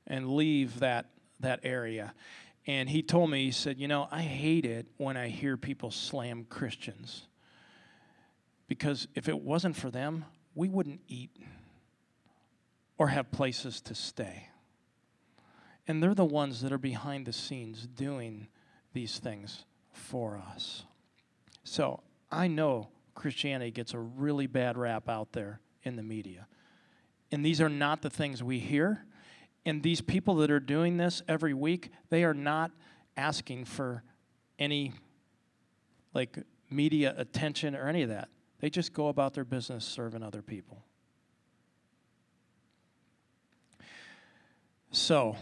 and 0.06 0.30
leave 0.30 0.78
that 0.78 1.10
that 1.40 1.60
area. 1.62 2.14
And 2.66 2.88
he 2.88 3.02
told 3.02 3.30
me, 3.30 3.44
he 3.44 3.50
said, 3.50 3.78
You 3.78 3.88
know, 3.88 4.08
I 4.10 4.22
hate 4.22 4.64
it 4.64 4.86
when 4.96 5.16
I 5.16 5.28
hear 5.28 5.56
people 5.56 5.90
slam 5.90 6.46
Christians. 6.48 7.26
Because 8.68 9.06
if 9.14 9.28
it 9.28 9.40
wasn't 9.40 9.76
for 9.76 9.90
them, 9.90 10.24
we 10.54 10.68
wouldn't 10.68 11.00
eat 11.06 11.30
or 12.98 13.08
have 13.08 13.30
places 13.30 13.80
to 13.82 13.94
stay. 13.94 14.48
And 15.86 16.02
they're 16.02 16.14
the 16.14 16.24
ones 16.24 16.62
that 16.62 16.72
are 16.72 16.78
behind 16.78 17.26
the 17.26 17.32
scenes 17.32 17.86
doing 17.86 18.48
these 18.92 19.18
things 19.18 19.64
for 19.92 20.42
us. 20.52 20.84
So 21.62 22.00
I 22.30 22.48
know 22.48 22.88
Christianity 23.14 23.70
gets 23.70 23.94
a 23.94 23.98
really 23.98 24.46
bad 24.46 24.76
rap 24.76 25.08
out 25.08 25.32
there 25.32 25.60
in 25.84 25.96
the 25.96 26.02
media. 26.02 26.46
And 27.30 27.44
these 27.44 27.60
are 27.60 27.68
not 27.68 28.02
the 28.02 28.10
things 28.10 28.42
we 28.42 28.58
hear. 28.58 29.04
And 29.66 29.82
these 29.82 30.00
people 30.00 30.36
that 30.36 30.50
are 30.50 30.60
doing 30.60 30.96
this 30.96 31.22
every 31.26 31.52
week, 31.52 31.90
they 32.08 32.22
are 32.22 32.32
not 32.32 32.70
asking 33.16 33.64
for 33.64 34.04
any 34.60 34.92
like 36.14 36.38
media 36.70 37.14
attention 37.18 37.74
or 37.74 37.88
any 37.88 38.02
of 38.02 38.08
that. 38.08 38.28
They 38.60 38.70
just 38.70 38.92
go 38.92 39.08
about 39.08 39.34
their 39.34 39.44
business 39.44 39.84
serving 39.84 40.22
other 40.22 40.40
people. 40.40 40.84
So, 44.92 45.36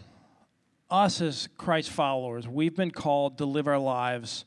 us 0.90 1.20
as 1.20 1.48
Christ 1.58 1.90
followers, 1.90 2.48
we've 2.48 2.74
been 2.74 2.90
called 2.90 3.38
to 3.38 3.44
live 3.44 3.68
our 3.68 3.78
lives 3.78 4.46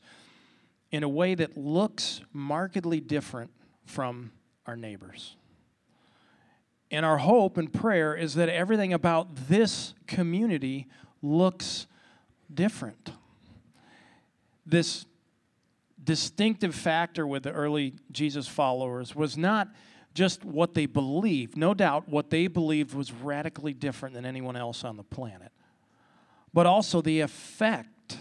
in 0.90 1.02
a 1.02 1.08
way 1.08 1.34
that 1.36 1.56
looks 1.56 2.20
markedly 2.32 3.00
different 3.00 3.52
from 3.86 4.32
our 4.66 4.76
neighbors. 4.76 5.36
And 6.90 7.04
our 7.04 7.18
hope 7.18 7.58
and 7.58 7.72
prayer 7.72 8.14
is 8.14 8.34
that 8.34 8.48
everything 8.48 8.92
about 8.92 9.48
this 9.48 9.94
community 10.06 10.86
looks 11.22 11.86
different. 12.52 13.12
This 14.64 15.04
distinctive 16.02 16.74
factor 16.74 17.26
with 17.26 17.42
the 17.42 17.52
early 17.52 17.94
Jesus 18.10 18.48
followers 18.48 19.14
was 19.14 19.36
not 19.36 19.68
just 20.14 20.44
what 20.44 20.74
they 20.74 20.86
believed. 20.86 21.56
No 21.56 21.74
doubt 21.74 22.08
what 22.08 22.30
they 22.30 22.46
believed 22.46 22.94
was 22.94 23.12
radically 23.12 23.74
different 23.74 24.14
than 24.14 24.24
anyone 24.24 24.56
else 24.56 24.84
on 24.84 24.96
the 24.96 25.04
planet, 25.04 25.52
but 26.54 26.66
also 26.66 27.02
the 27.02 27.20
effect 27.20 28.18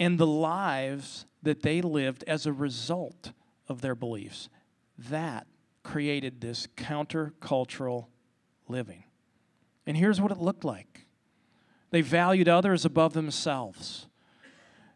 and 0.00 0.18
the 0.18 0.26
lives 0.26 1.26
that 1.42 1.62
they 1.62 1.80
lived 1.80 2.24
as 2.26 2.46
a 2.46 2.52
result 2.52 3.32
of 3.68 3.80
their 3.80 3.94
beliefs. 3.94 4.48
That 4.98 5.46
created 5.82 6.40
this 6.40 6.66
countercultural 6.76 8.06
living. 8.68 9.04
And 9.86 9.96
here's 9.96 10.20
what 10.20 10.32
it 10.32 10.38
looked 10.38 10.64
like 10.64 11.06
they 11.90 12.00
valued 12.00 12.48
others 12.48 12.84
above 12.84 13.12
themselves. 13.12 14.06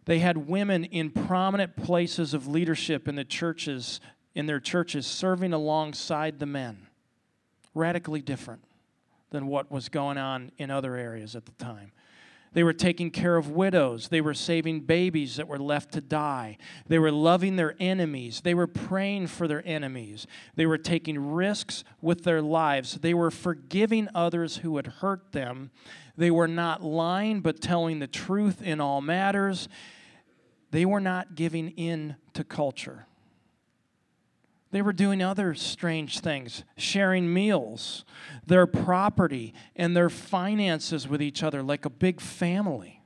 They 0.06 0.20
had 0.20 0.48
women 0.48 0.84
in 0.84 1.10
prominent 1.10 1.76
places 1.76 2.32
of 2.32 2.46
leadership 2.46 3.08
in 3.08 3.16
the 3.16 3.24
churches, 3.24 4.00
in 4.34 4.46
their 4.46 4.60
churches, 4.60 5.06
serving 5.06 5.52
alongside 5.52 6.38
the 6.38 6.46
men. 6.46 6.86
Radically 7.74 8.22
different 8.22 8.64
than 9.30 9.48
what 9.48 9.70
was 9.70 9.88
going 9.88 10.16
on 10.16 10.52
in 10.56 10.70
other 10.70 10.96
areas 10.96 11.36
at 11.36 11.44
the 11.44 11.52
time. 11.52 11.92
They 12.56 12.64
were 12.64 12.72
taking 12.72 13.10
care 13.10 13.36
of 13.36 13.50
widows. 13.50 14.08
They 14.08 14.22
were 14.22 14.32
saving 14.32 14.80
babies 14.80 15.36
that 15.36 15.46
were 15.46 15.58
left 15.58 15.92
to 15.92 16.00
die. 16.00 16.56
They 16.88 16.98
were 16.98 17.12
loving 17.12 17.56
their 17.56 17.76
enemies. 17.78 18.40
They 18.40 18.54
were 18.54 18.66
praying 18.66 19.26
for 19.26 19.46
their 19.46 19.62
enemies. 19.66 20.26
They 20.54 20.64
were 20.64 20.78
taking 20.78 21.34
risks 21.34 21.84
with 22.00 22.24
their 22.24 22.40
lives. 22.40 22.94
They 22.94 23.12
were 23.12 23.30
forgiving 23.30 24.08
others 24.14 24.56
who 24.56 24.76
had 24.76 24.86
hurt 24.86 25.32
them. 25.32 25.70
They 26.16 26.30
were 26.30 26.48
not 26.48 26.82
lying, 26.82 27.42
but 27.42 27.60
telling 27.60 27.98
the 27.98 28.06
truth 28.06 28.62
in 28.62 28.80
all 28.80 29.02
matters. 29.02 29.68
They 30.70 30.86
were 30.86 30.98
not 30.98 31.34
giving 31.34 31.72
in 31.72 32.16
to 32.32 32.42
culture. 32.42 33.06
They 34.72 34.82
were 34.82 34.92
doing 34.92 35.22
other 35.22 35.54
strange 35.54 36.20
things, 36.20 36.64
sharing 36.76 37.32
meals, 37.32 38.04
their 38.44 38.66
property, 38.66 39.54
and 39.76 39.96
their 39.96 40.10
finances 40.10 41.06
with 41.06 41.22
each 41.22 41.42
other 41.42 41.62
like 41.62 41.84
a 41.84 41.90
big 41.90 42.20
family. 42.20 43.02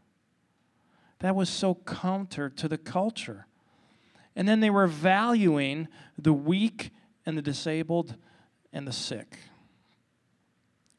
That 1.18 1.37
was 1.37 1.51
so 1.51 1.75
counter 1.87 2.49
to 2.49 2.66
the 2.66 2.79
culture. 2.79 3.46
And 4.35 4.49
then 4.49 4.61
they 4.61 4.70
were 4.70 4.87
valuing 4.87 5.88
the 6.16 6.33
weak 6.33 6.92
and 7.27 7.37
the 7.37 7.42
disabled 7.42 8.16
and 8.73 8.87
the 8.87 8.92
sick. 8.92 9.38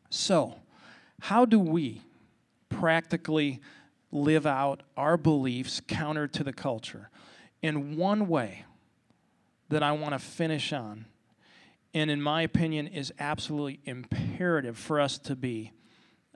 So, 0.10 0.60
how 1.22 1.46
do 1.46 1.58
we 1.58 2.02
practically 2.70 3.62
live 4.12 4.46
out 4.46 4.84
our 4.98 5.18
beliefs 5.18 5.82
counter 5.88 6.28
to 6.28 6.44
the 6.44 6.54
culture? 6.54 7.10
In 7.62 7.96
one 7.96 8.28
way, 8.28 8.66
that 9.72 9.82
I 9.82 9.94
want 9.94 10.14
to 10.14 10.20
finish 10.20 10.74
on, 10.74 11.06
and 11.94 12.12
in 12.12 12.22
my 12.22 12.42
opinion, 12.42 12.88
is 12.88 13.12
absolutely 13.20 13.80
imperative 13.86 14.78
for 14.78 15.00
us 15.00 15.18
to 15.20 15.36
be 15.36 15.72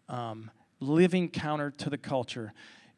um, 0.08 0.50
living 0.80 1.30
counter 1.30 1.70
to 1.70 1.90
the 1.90 1.98
culture, 1.98 2.54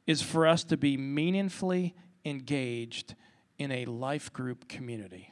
is 0.06 0.22
for 0.22 0.48
us 0.48 0.64
to 0.66 0.78
be 0.78 0.96
meaningfully 0.96 1.96
engaged 2.24 3.16
in 3.58 3.72
a 3.72 3.86
life 3.86 4.32
group 4.32 4.68
community. 4.68 5.32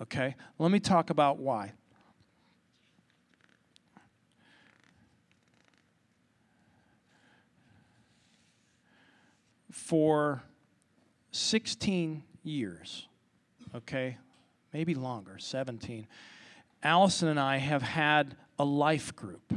Okay? 0.00 0.34
Let 0.58 0.70
me 0.70 0.80
talk 0.80 1.10
about 1.10 1.38
why. 1.38 1.72
For 9.70 10.42
16 11.32 12.22
years, 12.42 13.08
okay? 13.74 14.18
Maybe 14.72 14.94
longer, 14.94 15.38
17. 15.38 16.06
Allison 16.82 17.28
and 17.28 17.40
I 17.40 17.58
have 17.58 17.82
had 17.82 18.36
a 18.58 18.64
life 18.64 19.14
group 19.14 19.52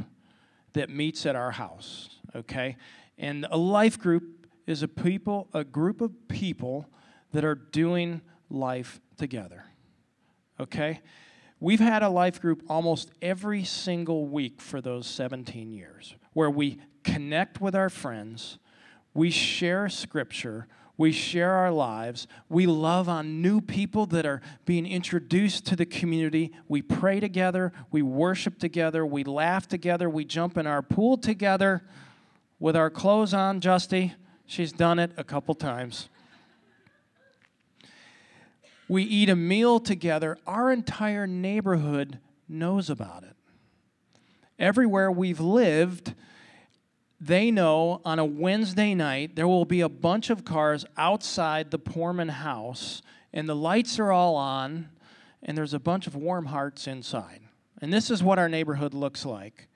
that 0.72 0.90
meets 0.90 1.24
at 1.26 1.36
our 1.36 1.52
house, 1.52 2.10
okay? 2.34 2.76
And 3.16 3.46
a 3.50 3.56
life 3.56 3.98
group 3.98 4.46
is 4.66 4.82
a 4.82 4.88
people, 4.88 5.48
a 5.52 5.64
group 5.64 6.00
of 6.00 6.28
people 6.28 6.88
that 7.32 7.44
are 7.44 7.54
doing 7.54 8.20
life 8.50 9.00
together. 9.16 9.64
Okay? 10.58 11.00
We've 11.60 11.80
had 11.80 12.02
a 12.02 12.08
life 12.08 12.40
group 12.40 12.62
almost 12.68 13.10
every 13.20 13.64
single 13.64 14.26
week 14.26 14.60
for 14.60 14.80
those 14.80 15.06
17 15.06 15.72
years 15.72 16.14
where 16.32 16.50
we 16.50 16.78
connect 17.02 17.60
with 17.60 17.74
our 17.74 17.88
friends, 17.88 18.58
we 19.12 19.30
share 19.30 19.88
scripture, 19.88 20.66
we 20.96 21.10
share 21.10 21.52
our 21.52 21.72
lives, 21.72 22.26
we 22.48 22.66
love 22.66 23.08
on 23.08 23.42
new 23.42 23.60
people 23.60 24.06
that 24.06 24.24
are 24.24 24.40
being 24.64 24.86
introduced 24.86 25.66
to 25.66 25.76
the 25.76 25.86
community, 25.86 26.52
we 26.68 26.82
pray 26.82 27.18
together, 27.18 27.72
we 27.90 28.00
worship 28.00 28.58
together, 28.58 29.04
we 29.04 29.24
laugh 29.24 29.66
together, 29.66 30.08
we 30.08 30.24
jump 30.24 30.56
in 30.56 30.66
our 30.66 30.82
pool 30.82 31.16
together 31.16 31.82
with 32.60 32.76
our 32.76 32.90
clothes 32.90 33.34
on, 33.34 33.60
Justy. 33.60 34.14
She's 34.46 34.72
done 34.72 34.98
it 34.98 35.10
a 35.16 35.24
couple 35.24 35.54
times. 35.54 36.08
We 38.88 39.02
eat 39.02 39.28
a 39.28 39.36
meal 39.36 39.80
together. 39.80 40.38
Our 40.46 40.70
entire 40.70 41.26
neighborhood 41.26 42.20
knows 42.48 42.90
about 42.90 43.24
it. 43.24 43.34
Everywhere 44.58 45.10
we've 45.10 45.40
lived, 45.40 46.14
they 47.20 47.50
know 47.50 48.00
on 48.04 48.18
a 48.18 48.24
Wednesday 48.24 48.94
night 48.94 49.36
there 49.36 49.48
will 49.48 49.64
be 49.64 49.80
a 49.80 49.88
bunch 49.88 50.30
of 50.30 50.44
cars 50.44 50.84
outside 50.96 51.70
the 51.70 51.78
Poorman 51.78 52.30
house, 52.30 53.02
and 53.32 53.48
the 53.48 53.56
lights 53.56 53.98
are 53.98 54.12
all 54.12 54.36
on, 54.36 54.88
and 55.42 55.56
there's 55.56 55.74
a 55.74 55.78
bunch 55.78 56.06
of 56.06 56.14
warm 56.14 56.46
hearts 56.46 56.86
inside. 56.86 57.40
And 57.80 57.92
this 57.92 58.10
is 58.10 58.22
what 58.22 58.38
our 58.38 58.48
neighborhood 58.48 58.94
looks 58.94 59.24
like. 59.24 59.68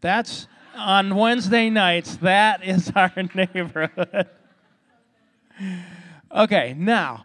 That's 0.00 0.46
on 0.76 1.14
Wednesday 1.14 1.70
nights, 1.70 2.16
that 2.16 2.64
is 2.66 2.90
our 2.94 3.12
neighborhood. 3.34 4.28
okay, 6.34 6.74
now, 6.76 7.24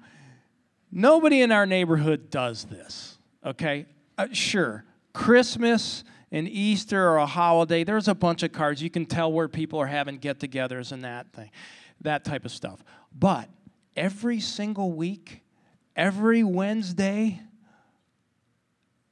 nobody 0.91 1.41
in 1.41 1.51
our 1.51 1.65
neighborhood 1.65 2.30
does 2.30 2.65
this, 2.65 3.17
okay? 3.45 3.86
Uh, 4.17 4.27
sure, 4.32 4.86
Christmas 5.13 6.03
and 6.31 6.47
Easter 6.47 7.09
or 7.09 7.17
a 7.17 7.25
holiday, 7.25 7.83
there's 7.83 8.07
a 8.07 8.15
bunch 8.15 8.43
of 8.43 8.51
cards. 8.51 8.81
You 8.81 8.89
can 8.89 9.05
tell 9.05 9.31
where 9.31 9.47
people 9.47 9.79
are 9.79 9.87
having 9.87 10.17
get 10.17 10.39
togethers 10.39 10.91
and 10.91 11.03
that 11.03 11.31
thing, 11.33 11.51
that 12.01 12.25
type 12.25 12.45
of 12.45 12.51
stuff. 12.51 12.83
But 13.17 13.49
every 13.95 14.39
single 14.39 14.91
week, 14.91 15.41
every 15.95 16.43
Wednesday, 16.43 17.41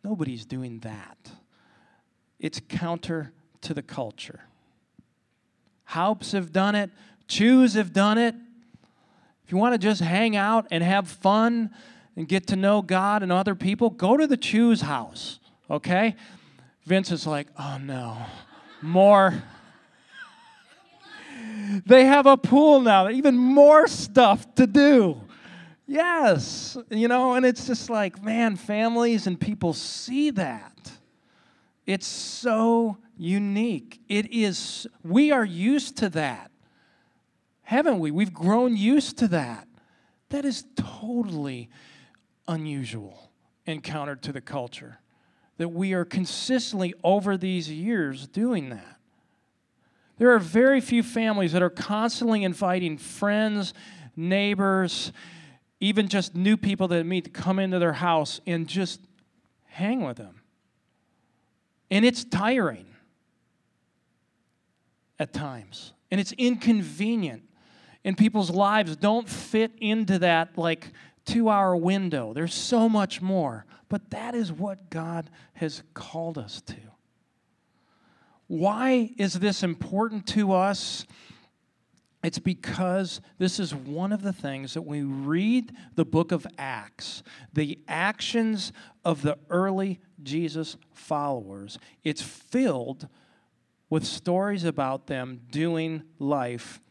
nobody's 0.03 0.45
doing 0.45 0.79
that. 0.79 1.31
It's 2.39 2.59
counter 2.67 3.31
to 3.61 3.73
the 3.73 3.81
culture. 3.81 4.41
Haups 5.85 6.33
have 6.33 6.51
done 6.51 6.75
it, 6.75 6.91
Chews 7.27 7.73
have 7.73 7.91
done 7.91 8.17
it. 8.17 8.35
If 9.45 9.51
you 9.51 9.57
want 9.57 9.73
to 9.73 9.77
just 9.77 10.01
hang 10.01 10.35
out 10.35 10.67
and 10.71 10.83
have 10.83 11.07
fun 11.07 11.71
and 12.15 12.27
get 12.27 12.47
to 12.47 12.55
know 12.55 12.81
God 12.81 13.23
and 13.23 13.31
other 13.31 13.55
people, 13.55 13.89
go 13.89 14.17
to 14.17 14.27
the 14.27 14.37
Chews 14.37 14.81
house, 14.81 15.39
okay? 15.69 16.15
Vince 16.85 17.11
is 17.11 17.25
like, 17.25 17.47
oh 17.57 17.77
no, 17.81 18.17
more. 18.81 19.43
they 21.85 22.05
have 22.05 22.25
a 22.25 22.37
pool 22.37 22.79
now, 22.81 23.09
even 23.09 23.35
more 23.35 23.87
stuff 23.87 24.53
to 24.55 24.67
do. 24.67 25.21
Yes, 25.87 26.77
you 26.89 27.07
know, 27.07 27.35
and 27.35 27.45
it's 27.45 27.67
just 27.67 27.89
like, 27.89 28.23
man, 28.23 28.55
families 28.55 29.27
and 29.27 29.39
people 29.39 29.73
see 29.73 30.31
that. 30.31 30.91
It's 31.85 32.07
so 32.07 32.97
unique. 33.17 34.01
It 34.09 34.31
is, 34.31 34.87
we 35.03 35.31
are 35.31 35.45
used 35.45 35.97
to 35.97 36.09
that, 36.09 36.51
haven't 37.63 37.99
we? 37.99 38.11
We've 38.11 38.33
grown 38.33 38.75
used 38.75 39.17
to 39.19 39.27
that. 39.29 39.67
That 40.29 40.45
is 40.45 40.65
totally 40.75 41.69
unusual 42.47 43.31
and 43.67 43.83
counter 43.83 44.15
to 44.15 44.31
the 44.31 44.41
culture. 44.41 44.99
That 45.57 45.69
we 45.69 45.93
are 45.93 46.05
consistently 46.05 46.93
over 47.03 47.37
these 47.37 47.69
years 47.71 48.27
doing 48.27 48.69
that. 48.69 48.97
There 50.17 50.31
are 50.31 50.39
very 50.39 50.81
few 50.81 51.03
families 51.03 51.51
that 51.53 51.61
are 51.61 51.69
constantly 51.69 52.43
inviting 52.43 52.97
friends, 52.97 53.73
neighbors, 54.15 55.11
even 55.79 56.07
just 56.07 56.35
new 56.35 56.57
people 56.57 56.87
that 56.89 57.05
meet 57.05 57.25
to 57.25 57.29
come 57.29 57.59
into 57.59 57.79
their 57.79 57.93
house 57.93 58.39
and 58.47 58.67
just 58.67 59.01
hang 59.65 60.01
with 60.01 60.17
them. 60.17 60.41
And 61.91 62.05
it's 62.05 62.23
tiring 62.23 62.85
at 65.19 65.33
times. 65.33 65.93
And 66.11 66.19
it's 66.19 66.31
inconvenient. 66.33 67.43
And 68.03 68.17
people's 68.17 68.49
lives 68.49 68.95
don't 68.95 69.27
fit 69.27 69.71
into 69.79 70.19
that 70.19 70.57
like 70.57 70.91
two 71.25 71.49
hour 71.49 71.75
window. 71.75 72.33
There's 72.33 72.53
so 72.53 72.87
much 72.87 73.21
more. 73.21 73.65
But 73.95 74.09
that 74.09 74.35
is 74.35 74.51
what 74.51 74.89
God 74.89 75.29
has 75.53 75.81
called 75.93 76.37
us 76.37 76.61
to. 76.63 76.75
Why 78.47 79.11
is 79.17 79.35
this 79.35 79.63
important 79.63 80.27
to 80.33 80.51
us? 80.51 81.05
It's 82.21 82.37
because 82.37 83.21
this 83.37 83.57
is 83.57 83.73
one 83.73 84.11
of 84.11 84.21
the 84.21 84.33
things 84.33 84.73
that 84.73 84.81
we 84.81 85.03
read 85.03 85.71
the 85.95 86.03
book 86.03 86.33
of 86.33 86.45
Acts, 86.57 87.23
the 87.53 87.79
actions 87.87 88.73
of 89.05 89.21
the 89.21 89.37
early 89.49 90.01
Jesus 90.21 90.75
followers. 90.91 91.79
It's 92.03 92.21
filled 92.21 93.07
with 93.89 94.03
stories 94.03 94.65
about 94.65 95.07
them 95.07 95.39
doing 95.49 96.03
life 96.19 96.81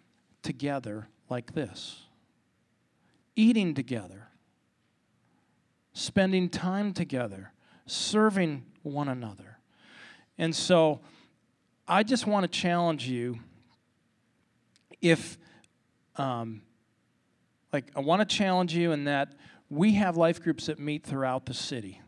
together 0.42 1.08
like 1.28 1.52
this 1.52 2.00
eating 3.36 3.74
together, 3.74 4.23
spending 5.94 6.48
time 6.48 6.92
together, 6.92 7.52
serving 7.86 8.64
one 8.82 9.08
another. 9.08 9.58
And 10.36 10.54
so 10.54 11.00
I 11.88 12.02
just 12.02 12.26
want 12.26 12.44
to 12.44 12.48
challenge 12.48 13.08
you 13.08 13.38
if, 15.00 15.38
um, 16.16 16.62
like, 17.72 17.90
I 17.96 18.00
want 18.00 18.28
to 18.28 18.36
challenge 18.36 18.74
you 18.74 18.92
in 18.92 19.04
that 19.04 19.34
we 19.70 19.94
have 19.94 20.16
life 20.16 20.42
groups 20.42 20.66
that 20.66 20.78
meet 20.78 21.04
throughout 21.04 21.46
the 21.46 21.54
city 21.54 22.00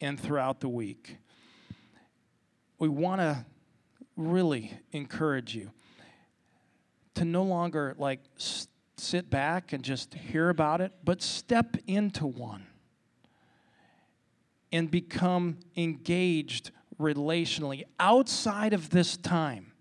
and 0.00 0.18
throughout 0.18 0.60
the 0.60 0.68
week 0.68 1.18
we 2.78 2.88
want 2.88 3.20
to 3.20 3.44
really 4.16 4.72
encourage 4.92 5.54
you 5.54 5.70
to 7.14 7.24
no 7.24 7.42
longer 7.42 7.94
like 7.98 8.20
s- 8.36 8.68
sit 8.96 9.30
back 9.30 9.72
and 9.72 9.82
just 9.82 10.14
hear 10.14 10.48
about 10.48 10.80
it, 10.80 10.92
but 11.04 11.22
step 11.22 11.76
into 11.86 12.26
one 12.26 12.66
and 14.72 14.90
become 14.90 15.58
engaged 15.76 16.70
relationally 16.98 17.84
outside 18.00 18.72
of 18.72 18.90
this 18.90 19.16
time. 19.16 19.72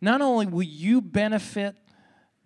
Not 0.00 0.20
only 0.20 0.46
will 0.46 0.62
you 0.62 1.00
benefit 1.00 1.76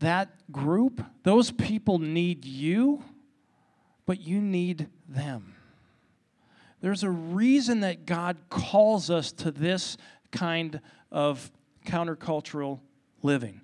that 0.00 0.50
group, 0.52 1.04
those 1.22 1.50
people 1.50 1.98
need 1.98 2.44
you, 2.44 3.02
but 4.06 4.20
you 4.20 4.40
need 4.40 4.88
them. 5.08 5.54
There's 6.80 7.02
a 7.02 7.10
reason 7.10 7.80
that 7.80 8.06
God 8.06 8.36
calls 8.50 9.08
us 9.08 9.32
to 9.32 9.50
this 9.50 9.96
kind 10.30 10.80
of 11.10 11.50
countercultural 11.86 12.80
living 13.22 13.62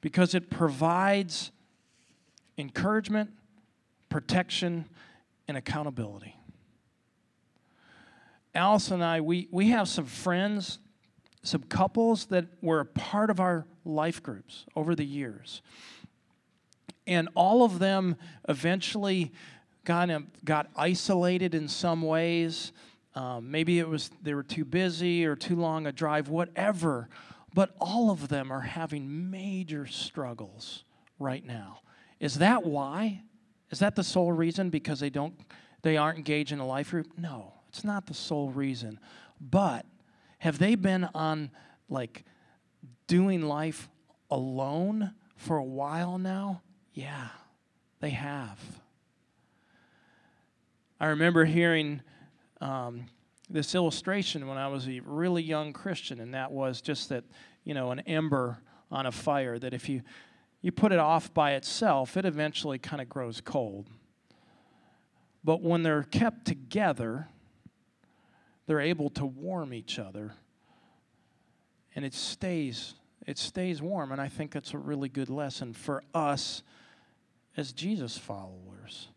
because 0.00 0.34
it 0.34 0.50
provides 0.50 1.50
encouragement, 2.56 3.30
protection, 4.08 4.86
and 5.48 5.56
accountability. 5.56 6.36
Alice 8.54 8.90
and 8.90 9.04
I, 9.04 9.20
we, 9.20 9.48
we 9.50 9.68
have 9.68 9.88
some 9.88 10.06
friends, 10.06 10.78
some 11.42 11.62
couples 11.62 12.26
that 12.26 12.46
were 12.60 12.80
a 12.80 12.84
part 12.84 13.30
of 13.30 13.40
our 13.40 13.66
life 13.84 14.22
groups 14.22 14.66
over 14.74 14.94
the 14.94 15.04
years. 15.04 15.62
And 17.06 17.28
all 17.34 17.64
of 17.64 17.78
them 17.78 18.16
eventually 18.48 19.32
kind 19.84 20.10
of 20.10 20.24
got 20.44 20.68
isolated 20.76 21.54
in 21.54 21.68
some 21.68 22.02
ways. 22.02 22.72
Um, 23.14 23.50
maybe 23.50 23.78
it 23.78 23.88
was 23.88 24.10
they 24.22 24.34
were 24.34 24.42
too 24.42 24.64
busy 24.64 25.24
or 25.24 25.34
too 25.34 25.56
long 25.56 25.86
a 25.86 25.92
drive, 25.92 26.28
whatever. 26.28 27.08
But 27.54 27.74
all 27.80 28.10
of 28.10 28.28
them 28.28 28.52
are 28.52 28.60
having 28.60 29.30
major 29.30 29.86
struggles 29.86 30.84
right 31.18 31.44
now. 31.44 31.80
Is 32.20 32.36
that 32.36 32.64
why? 32.64 33.22
Is 33.70 33.78
that 33.80 33.96
the 33.96 34.04
sole 34.04 34.32
reason 34.32 34.70
because 34.70 35.00
they 35.00 35.10
don't 35.10 35.34
they 35.82 35.96
aren't 35.96 36.18
engaged 36.18 36.52
in 36.52 36.58
a 36.58 36.66
life 36.66 36.90
group? 36.90 37.06
No, 37.16 37.54
it's 37.68 37.84
not 37.84 38.06
the 38.06 38.14
sole 38.14 38.50
reason. 38.50 39.00
But 39.40 39.86
have 40.38 40.58
they 40.58 40.74
been 40.74 41.08
on 41.14 41.50
like 41.88 42.24
doing 43.06 43.42
life 43.42 43.88
alone 44.30 45.14
for 45.36 45.56
a 45.56 45.64
while 45.64 46.18
now? 46.18 46.62
Yeah, 46.92 47.28
they 48.00 48.10
have. 48.10 48.58
I 50.98 51.06
remember 51.06 51.46
hearing 51.46 52.02
um, 52.60 53.06
this 53.50 53.74
illustration 53.74 54.46
when 54.46 54.56
I 54.58 54.68
was 54.68 54.88
a 54.88 55.00
really 55.00 55.42
young 55.42 55.72
Christian, 55.72 56.20
and 56.20 56.34
that 56.34 56.52
was 56.52 56.80
just 56.80 57.08
that, 57.08 57.24
you 57.64 57.74
know, 57.74 57.90
an 57.90 58.00
ember 58.00 58.58
on 58.90 59.06
a 59.06 59.12
fire, 59.12 59.58
that 59.58 59.74
if 59.74 59.88
you 59.88 60.02
You 60.62 60.72
put 60.72 60.92
it 60.92 60.98
off 60.98 61.32
by 61.32 61.52
itself, 61.52 62.16
it 62.16 62.26
eventually 62.26 62.78
kind 62.78 63.00
of 63.00 63.08
grows 63.08 63.40
cold. 63.40 63.88
But 65.42 65.62
when 65.62 65.82
they're 65.82 66.02
kept 66.02 66.44
together, 66.44 67.28
they're 68.66 68.80
able 68.80 69.08
to 69.10 69.24
warm 69.24 69.72
each 69.72 69.98
other. 69.98 70.34
And 71.94 72.04
it 72.04 72.14
stays 72.14 72.94
it 73.26 73.38
stays 73.38 73.82
warm 73.82 74.12
and 74.12 74.20
I 74.20 74.28
think 74.28 74.50
that's 74.50 74.74
a 74.74 74.78
really 74.78 75.08
good 75.08 75.28
lesson 75.28 75.72
for 75.74 76.02
us 76.14 76.62
as 77.56 77.72
Jesus 77.72 78.16
followers. 78.18 79.08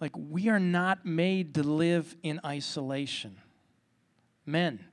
Like 0.00 0.12
we 0.16 0.48
are 0.48 0.60
not 0.60 1.04
made 1.04 1.54
to 1.54 1.62
live 1.62 2.16
in 2.22 2.40
isolation. 2.44 3.36
Men, 4.50 4.84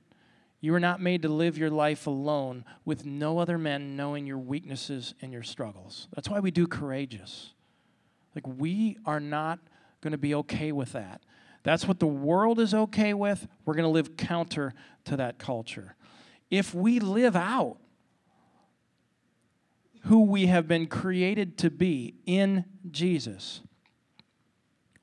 you 0.60 0.74
are 0.74 0.80
not 0.80 1.00
made 1.00 1.22
to 1.22 1.28
live 1.28 1.56
your 1.56 1.70
life 1.70 2.06
alone 2.06 2.64
with 2.84 3.04
no 3.04 3.38
other 3.38 3.58
men 3.58 3.96
knowing 3.96 4.26
your 4.26 4.38
weaknesses 4.38 5.14
and 5.22 5.32
your 5.32 5.42
struggles. 5.42 6.08
That's 6.14 6.28
why 6.28 6.40
we 6.40 6.50
do 6.50 6.66
courageous. 6.66 7.54
Like, 8.34 8.46
we 8.46 8.98
are 9.04 9.20
not 9.20 9.60
going 10.00 10.12
to 10.12 10.18
be 10.18 10.34
okay 10.34 10.72
with 10.72 10.92
that. 10.92 11.22
That's 11.62 11.86
what 11.86 12.00
the 12.00 12.06
world 12.06 12.60
is 12.60 12.74
okay 12.74 13.14
with. 13.14 13.46
We're 13.64 13.74
going 13.74 13.84
to 13.84 13.90
live 13.90 14.16
counter 14.16 14.74
to 15.04 15.16
that 15.16 15.38
culture. 15.38 15.96
If 16.50 16.74
we 16.74 16.98
live 16.98 17.36
out 17.36 17.78
who 20.04 20.22
we 20.22 20.46
have 20.46 20.66
been 20.66 20.86
created 20.86 21.58
to 21.58 21.70
be 21.70 22.14
in 22.26 22.64
Jesus, 22.90 23.60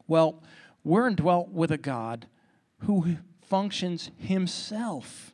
well, 0.08 0.44
we're 0.84 1.08
indwelt 1.08 1.50
with 1.50 1.72
a 1.72 1.78
God 1.78 2.28
who 2.80 3.18
functions 3.47 4.12
himself 4.17 5.34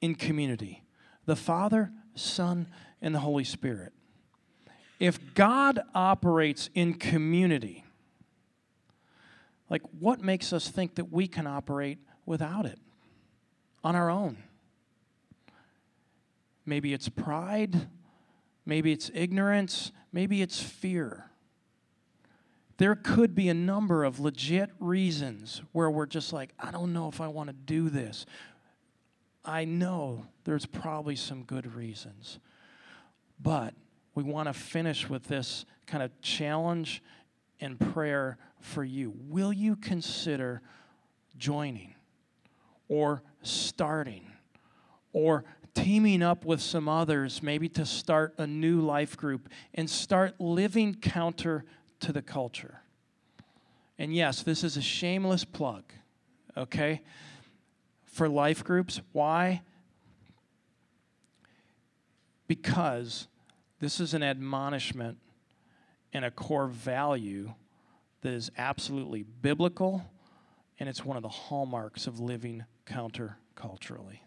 in 0.00 0.14
community 0.14 0.82
the 1.26 1.36
Father, 1.36 1.92
Son, 2.14 2.66
and 3.00 3.14
the 3.14 3.20
Holy 3.20 3.44
Spirit. 3.44 3.92
If 4.98 5.34
God 5.34 5.80
operates 5.94 6.68
in 6.74 6.94
community, 6.94 7.84
like 9.68 9.82
what 9.98 10.20
makes 10.20 10.52
us 10.52 10.68
think 10.68 10.96
that 10.96 11.12
we 11.12 11.28
can 11.28 11.46
operate 11.46 11.98
without 12.26 12.66
it 12.66 12.78
on 13.84 13.94
our 13.94 14.10
own? 14.10 14.38
Maybe 16.66 16.92
it's 16.92 17.08
pride, 17.08 17.88
maybe 18.66 18.92
it's 18.92 19.10
ignorance, 19.14 19.92
maybe 20.12 20.42
it's 20.42 20.60
fear. 20.60 21.29
There 22.80 22.94
could 22.94 23.34
be 23.34 23.50
a 23.50 23.54
number 23.54 24.04
of 24.04 24.20
legit 24.20 24.70
reasons 24.80 25.60
where 25.72 25.90
we're 25.90 26.06
just 26.06 26.32
like, 26.32 26.54
I 26.58 26.70
don't 26.70 26.94
know 26.94 27.08
if 27.08 27.20
I 27.20 27.28
want 27.28 27.50
to 27.50 27.52
do 27.52 27.90
this. 27.90 28.24
I 29.44 29.66
know 29.66 30.24
there's 30.44 30.64
probably 30.64 31.14
some 31.14 31.42
good 31.42 31.74
reasons. 31.74 32.38
But 33.38 33.74
we 34.14 34.22
want 34.22 34.48
to 34.48 34.54
finish 34.54 35.10
with 35.10 35.24
this 35.24 35.66
kind 35.86 36.02
of 36.02 36.10
challenge 36.22 37.02
and 37.60 37.78
prayer 37.78 38.38
for 38.60 38.82
you. 38.82 39.12
Will 39.28 39.52
you 39.52 39.76
consider 39.76 40.62
joining 41.36 41.94
or 42.88 43.22
starting 43.42 44.24
or 45.12 45.44
teaming 45.74 46.22
up 46.22 46.46
with 46.46 46.62
some 46.62 46.88
others, 46.88 47.42
maybe 47.42 47.68
to 47.68 47.84
start 47.84 48.34
a 48.38 48.46
new 48.46 48.80
life 48.80 49.18
group 49.18 49.50
and 49.74 49.90
start 49.90 50.40
living 50.40 50.94
counter 50.94 51.66
to 52.00 52.12
the 52.12 52.22
culture? 52.22 52.80
And 53.98 54.14
yes, 54.14 54.42
this 54.42 54.64
is 54.64 54.76
a 54.76 54.82
shameless 54.82 55.44
plug, 55.44 55.84
okay? 56.56 57.02
for 58.10 58.28
life 58.28 58.64
groups. 58.64 59.00
Why? 59.12 59.62
Because 62.46 63.28
this 63.78 64.00
is 64.00 64.14
an 64.14 64.22
admonishment 64.22 65.18
and 66.12 66.24
a 66.24 66.30
core 66.30 66.66
value 66.66 67.54
that 68.22 68.32
is 68.32 68.50
absolutely 68.58 69.22
biblical, 69.22 70.04
and 70.78 70.88
it's 70.88 71.04
one 71.04 71.16
of 71.16 71.22
the 71.22 71.28
hallmarks 71.28 72.06
of 72.06 72.20
living 72.20 72.64
counterculturally. 72.86 74.18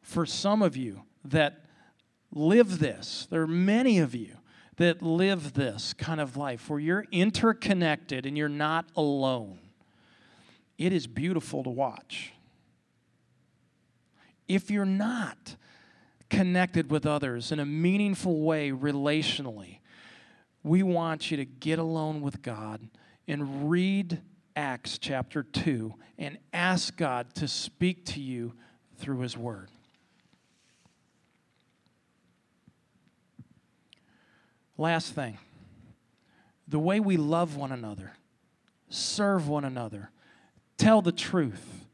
For 0.00 0.24
some 0.24 0.62
of 0.62 0.76
you 0.76 1.02
that 1.24 1.64
live 2.32 2.78
this, 2.78 3.26
there 3.30 3.42
are 3.42 3.46
many 3.46 3.98
of 3.98 4.14
you 4.14 4.36
that 4.78 5.02
live 5.02 5.52
this 5.52 5.92
kind 5.92 6.20
of 6.20 6.36
life 6.36 6.68
where 6.68 6.80
you're 6.80 7.04
interconnected 7.12 8.26
and 8.26 8.36
you're 8.36 8.48
not 8.48 8.86
alone 8.96 9.58
it 10.78 10.92
is 10.92 11.08
beautiful 11.08 11.64
to 11.64 11.70
watch. 11.70 12.32
If 14.46 14.70
you're 14.70 14.86
not 14.86 15.56
connected 16.30 16.90
with 16.90 17.04
others 17.04 17.52
in 17.52 17.58
a 17.58 17.66
meaningful 17.66 18.40
way 18.40 18.70
relationally, 18.70 19.80
we 20.62 20.82
want 20.82 21.30
you 21.30 21.36
to 21.36 21.44
get 21.44 21.78
alone 21.78 22.20
with 22.20 22.40
God 22.42 22.88
and 23.26 23.68
read 23.68 24.22
Acts 24.54 24.98
chapter 24.98 25.42
2 25.42 25.94
and 26.16 26.38
ask 26.52 26.96
God 26.96 27.34
to 27.34 27.48
speak 27.48 28.06
to 28.06 28.20
you 28.20 28.54
through 28.96 29.20
His 29.20 29.36
Word. 29.36 29.70
Last 34.78 35.12
thing 35.12 35.38
the 36.68 36.78
way 36.78 37.00
we 37.00 37.16
love 37.16 37.56
one 37.56 37.72
another, 37.72 38.12
serve 38.88 39.48
one 39.48 39.64
another, 39.64 40.10
tell 40.76 41.02
the 41.02 41.12
truth, 41.12 41.86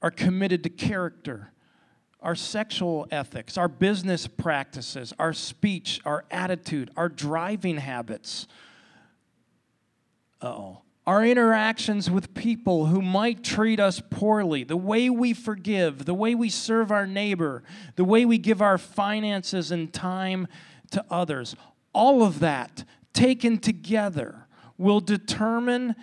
are 0.00 0.10
committed 0.10 0.62
to 0.62 0.70
character, 0.70 1.52
our 2.20 2.34
sexual 2.34 3.06
ethics, 3.10 3.58
our 3.58 3.68
business 3.68 4.26
practices, 4.26 5.12
our 5.18 5.32
speech, 5.32 6.00
our 6.04 6.24
attitude, 6.30 6.90
our 6.96 7.08
driving 7.08 7.76
habits. 7.76 8.46
oh. 10.40 10.82
Our 11.06 11.24
interactions 11.24 12.10
with 12.10 12.34
people 12.34 12.86
who 12.86 13.00
might 13.00 13.44
treat 13.44 13.78
us 13.78 14.02
poorly, 14.10 14.64
the 14.64 14.76
way 14.76 15.08
we 15.08 15.34
forgive, 15.34 16.04
the 16.04 16.14
way 16.14 16.34
we 16.34 16.48
serve 16.48 16.90
our 16.90 17.06
neighbor, 17.06 17.62
the 17.94 18.02
way 18.02 18.24
we 18.24 18.38
give 18.38 18.60
our 18.60 18.76
finances 18.76 19.70
and 19.70 19.92
time 19.92 20.48
to 20.90 21.04
others. 21.08 21.54
All 21.96 22.22
of 22.22 22.40
that 22.40 22.84
taken 23.14 23.56
together 23.56 24.46
will 24.76 25.00
determine 25.00 25.96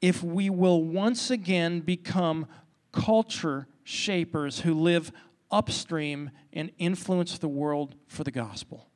if 0.00 0.22
we 0.22 0.48
will 0.48 0.82
once 0.82 1.30
again 1.30 1.80
become 1.80 2.46
culture 2.90 3.66
shapers 3.84 4.60
who 4.60 4.72
live 4.72 5.12
upstream 5.50 6.30
and 6.54 6.72
influence 6.78 7.36
the 7.36 7.48
world 7.48 7.96
for 8.06 8.24
the 8.24 8.30
gospel. 8.30 8.88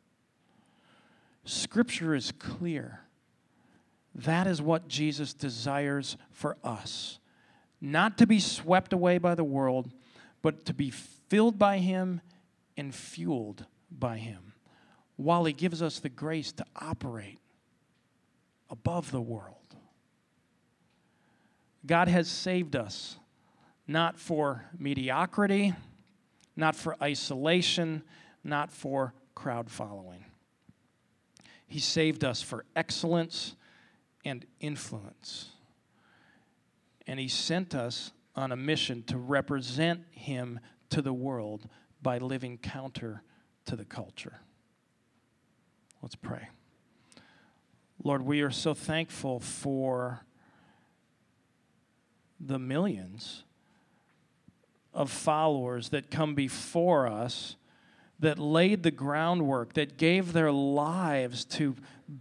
Scripture 1.44 2.14
is 2.14 2.32
clear. 2.32 3.00
That 4.14 4.46
is 4.46 4.62
what 4.62 4.88
Jesus 4.88 5.34
desires 5.34 6.16
for 6.30 6.56
us. 6.64 7.18
Not 7.82 8.16
to 8.16 8.26
be 8.26 8.40
swept 8.40 8.94
away 8.94 9.18
by 9.18 9.34
the 9.34 9.44
world, 9.44 9.92
but 10.40 10.64
to 10.64 10.72
be 10.72 10.88
filled 10.88 11.58
by 11.58 11.80
Him 11.80 12.22
and 12.78 12.94
fueled 12.94 13.66
by 13.90 14.16
Him, 14.16 14.49
while 15.20 15.44
He 15.44 15.52
gives 15.52 15.82
us 15.82 15.98
the 15.98 16.08
grace 16.08 16.50
to 16.52 16.64
operate 16.74 17.38
above 18.70 19.10
the 19.10 19.20
world. 19.20 19.56
God 21.84 22.08
has 22.08 22.26
saved 22.26 22.74
us 22.74 23.16
not 23.86 24.18
for 24.18 24.64
mediocrity, 24.78 25.74
not 26.56 26.74
for 26.74 26.96
isolation, 27.02 28.02
not 28.44 28.70
for 28.70 29.12
crowd 29.34 29.70
following. 29.70 30.24
He 31.66 31.80
saved 31.80 32.24
us 32.24 32.40
for 32.40 32.64
excellence 32.74 33.56
and 34.24 34.46
influence. 34.58 35.50
And 37.06 37.20
He 37.20 37.28
sent 37.28 37.74
us 37.74 38.12
on 38.34 38.52
a 38.52 38.56
mission 38.56 39.02
to 39.04 39.18
represent 39.18 40.00
Him 40.12 40.60
to 40.88 41.02
the 41.02 41.12
world 41.12 41.68
by 42.00 42.16
living 42.16 42.56
counter 42.56 43.22
to 43.66 43.76
the 43.76 43.84
culture. 43.84 44.40
Let's 46.02 46.14
pray. 46.14 46.48
Lord, 48.02 48.22
we 48.22 48.40
are 48.40 48.50
so 48.50 48.72
thankful 48.72 49.40
for 49.40 50.24
the 52.38 52.58
millions 52.58 53.44
of 54.94 55.10
followers 55.10 55.90
that 55.90 56.10
come 56.10 56.34
before 56.34 57.06
us 57.06 57.56
that 58.18 58.38
laid 58.38 58.82
the 58.82 58.90
groundwork, 58.90 59.74
that 59.74 59.96
gave 59.96 60.32
their 60.32 60.52
lives 60.52 61.44
to 61.44 61.74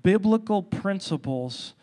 biblical 0.04 0.63
principles 0.63 1.74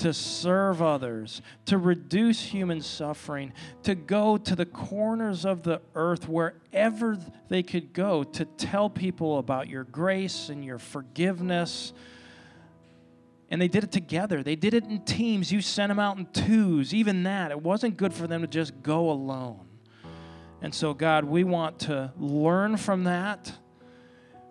to 0.00 0.12
serve 0.12 0.82
others, 0.82 1.40
to 1.66 1.78
reduce 1.78 2.42
human 2.42 2.80
suffering, 2.80 3.52
to 3.84 3.94
go 3.94 4.36
to 4.36 4.54
the 4.54 4.66
corners 4.66 5.44
of 5.44 5.62
the 5.62 5.80
earth 5.94 6.28
wherever 6.28 7.18
they 7.48 7.62
could 7.62 7.92
go 7.92 8.22
to 8.22 8.44
tell 8.44 8.90
people 8.90 9.38
about 9.38 9.68
your 9.68 9.84
grace 9.84 10.48
and 10.48 10.64
your 10.64 10.78
forgiveness 10.78 11.92
and 13.50 13.60
they 13.60 13.68
did 13.68 13.82
it 13.82 13.90
together. 13.90 14.42
They 14.42 14.54
did 14.54 14.74
it 14.74 14.84
in 14.84 15.00
teams. 15.00 15.50
You 15.50 15.60
sent 15.60 15.90
them 15.90 15.98
out 15.98 16.16
in 16.16 16.26
twos. 16.26 16.94
Even 16.94 17.24
that, 17.24 17.50
it 17.50 17.60
wasn't 17.60 17.96
good 17.96 18.14
for 18.14 18.28
them 18.28 18.42
to 18.42 18.46
just 18.46 18.80
go 18.82 19.10
alone. 19.10 19.66
And 20.62 20.72
so, 20.72 20.94
God, 20.94 21.24
we 21.24 21.42
want 21.42 21.80
to 21.80 22.12
learn 22.16 22.76
from 22.76 23.04
that. 23.04 23.52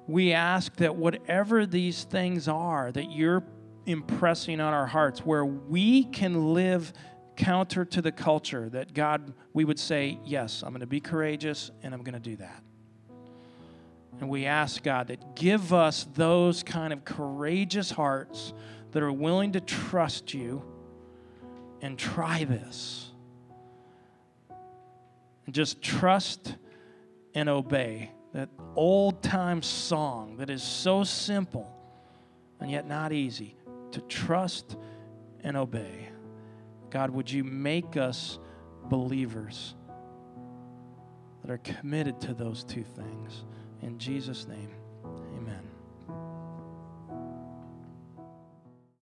we 0.07 0.33
ask 0.33 0.75
that 0.77 0.95
whatever 0.95 1.67
these 1.67 2.03
things 2.03 2.47
are 2.47 2.91
that 2.91 3.11
you're 3.11 3.43
impressing 3.85 4.59
on 4.59 4.73
our 4.73 4.87
hearts, 4.87 5.25
where 5.25 5.45
we 5.45 6.03
can 6.05 6.53
live 6.53 6.93
counter 7.39 7.85
to 7.85 8.01
the 8.01 8.11
culture, 8.11 8.69
that 8.69 8.93
God, 8.93 9.33
we 9.53 9.63
would 9.65 9.79
say, 9.79 10.19
Yes, 10.25 10.61
I'm 10.61 10.69
going 10.69 10.81
to 10.81 10.87
be 10.87 10.99
courageous 10.99 11.71
and 11.81 11.93
I'm 11.93 12.03
going 12.03 12.13
to 12.13 12.19
do 12.19 12.35
that. 12.35 12.63
And 14.19 14.29
we 14.29 14.45
ask 14.45 14.83
God 14.83 15.07
that 15.07 15.35
give 15.35 15.73
us 15.73 16.05
those 16.13 16.61
kind 16.61 16.91
of 16.91 17.05
courageous 17.05 17.89
hearts 17.89 18.53
that 18.91 19.01
are 19.01 19.11
willing 19.11 19.53
to 19.53 19.61
trust 19.61 20.33
you 20.33 20.61
and 21.81 21.97
try 21.97 22.43
this. 22.43 23.11
And 25.45 25.55
just 25.55 25.81
trust 25.81 26.55
and 27.33 27.47
obey. 27.47 28.11
That 28.33 28.49
old 28.75 29.23
time 29.23 29.61
song 29.61 30.37
that 30.37 30.49
is 30.49 30.61
so 30.61 31.03
simple 31.03 31.73
and 32.59 32.69
yet 32.69 32.85
not 32.85 33.13
easy 33.13 33.55
to 33.91 34.01
trust 34.01 34.77
and 35.43 35.55
obey. 35.57 36.09
God, 36.89 37.11
would 37.11 37.31
you 37.31 37.43
make 37.43 37.97
us 37.97 38.39
believers 38.85 39.75
that 41.41 41.51
are 41.51 41.59
committed 41.59 42.19
to 42.21 42.33
those 42.33 42.63
two 42.63 42.83
things? 42.83 43.45
In 43.81 43.97
Jesus' 43.97 44.47
name. 44.47 44.69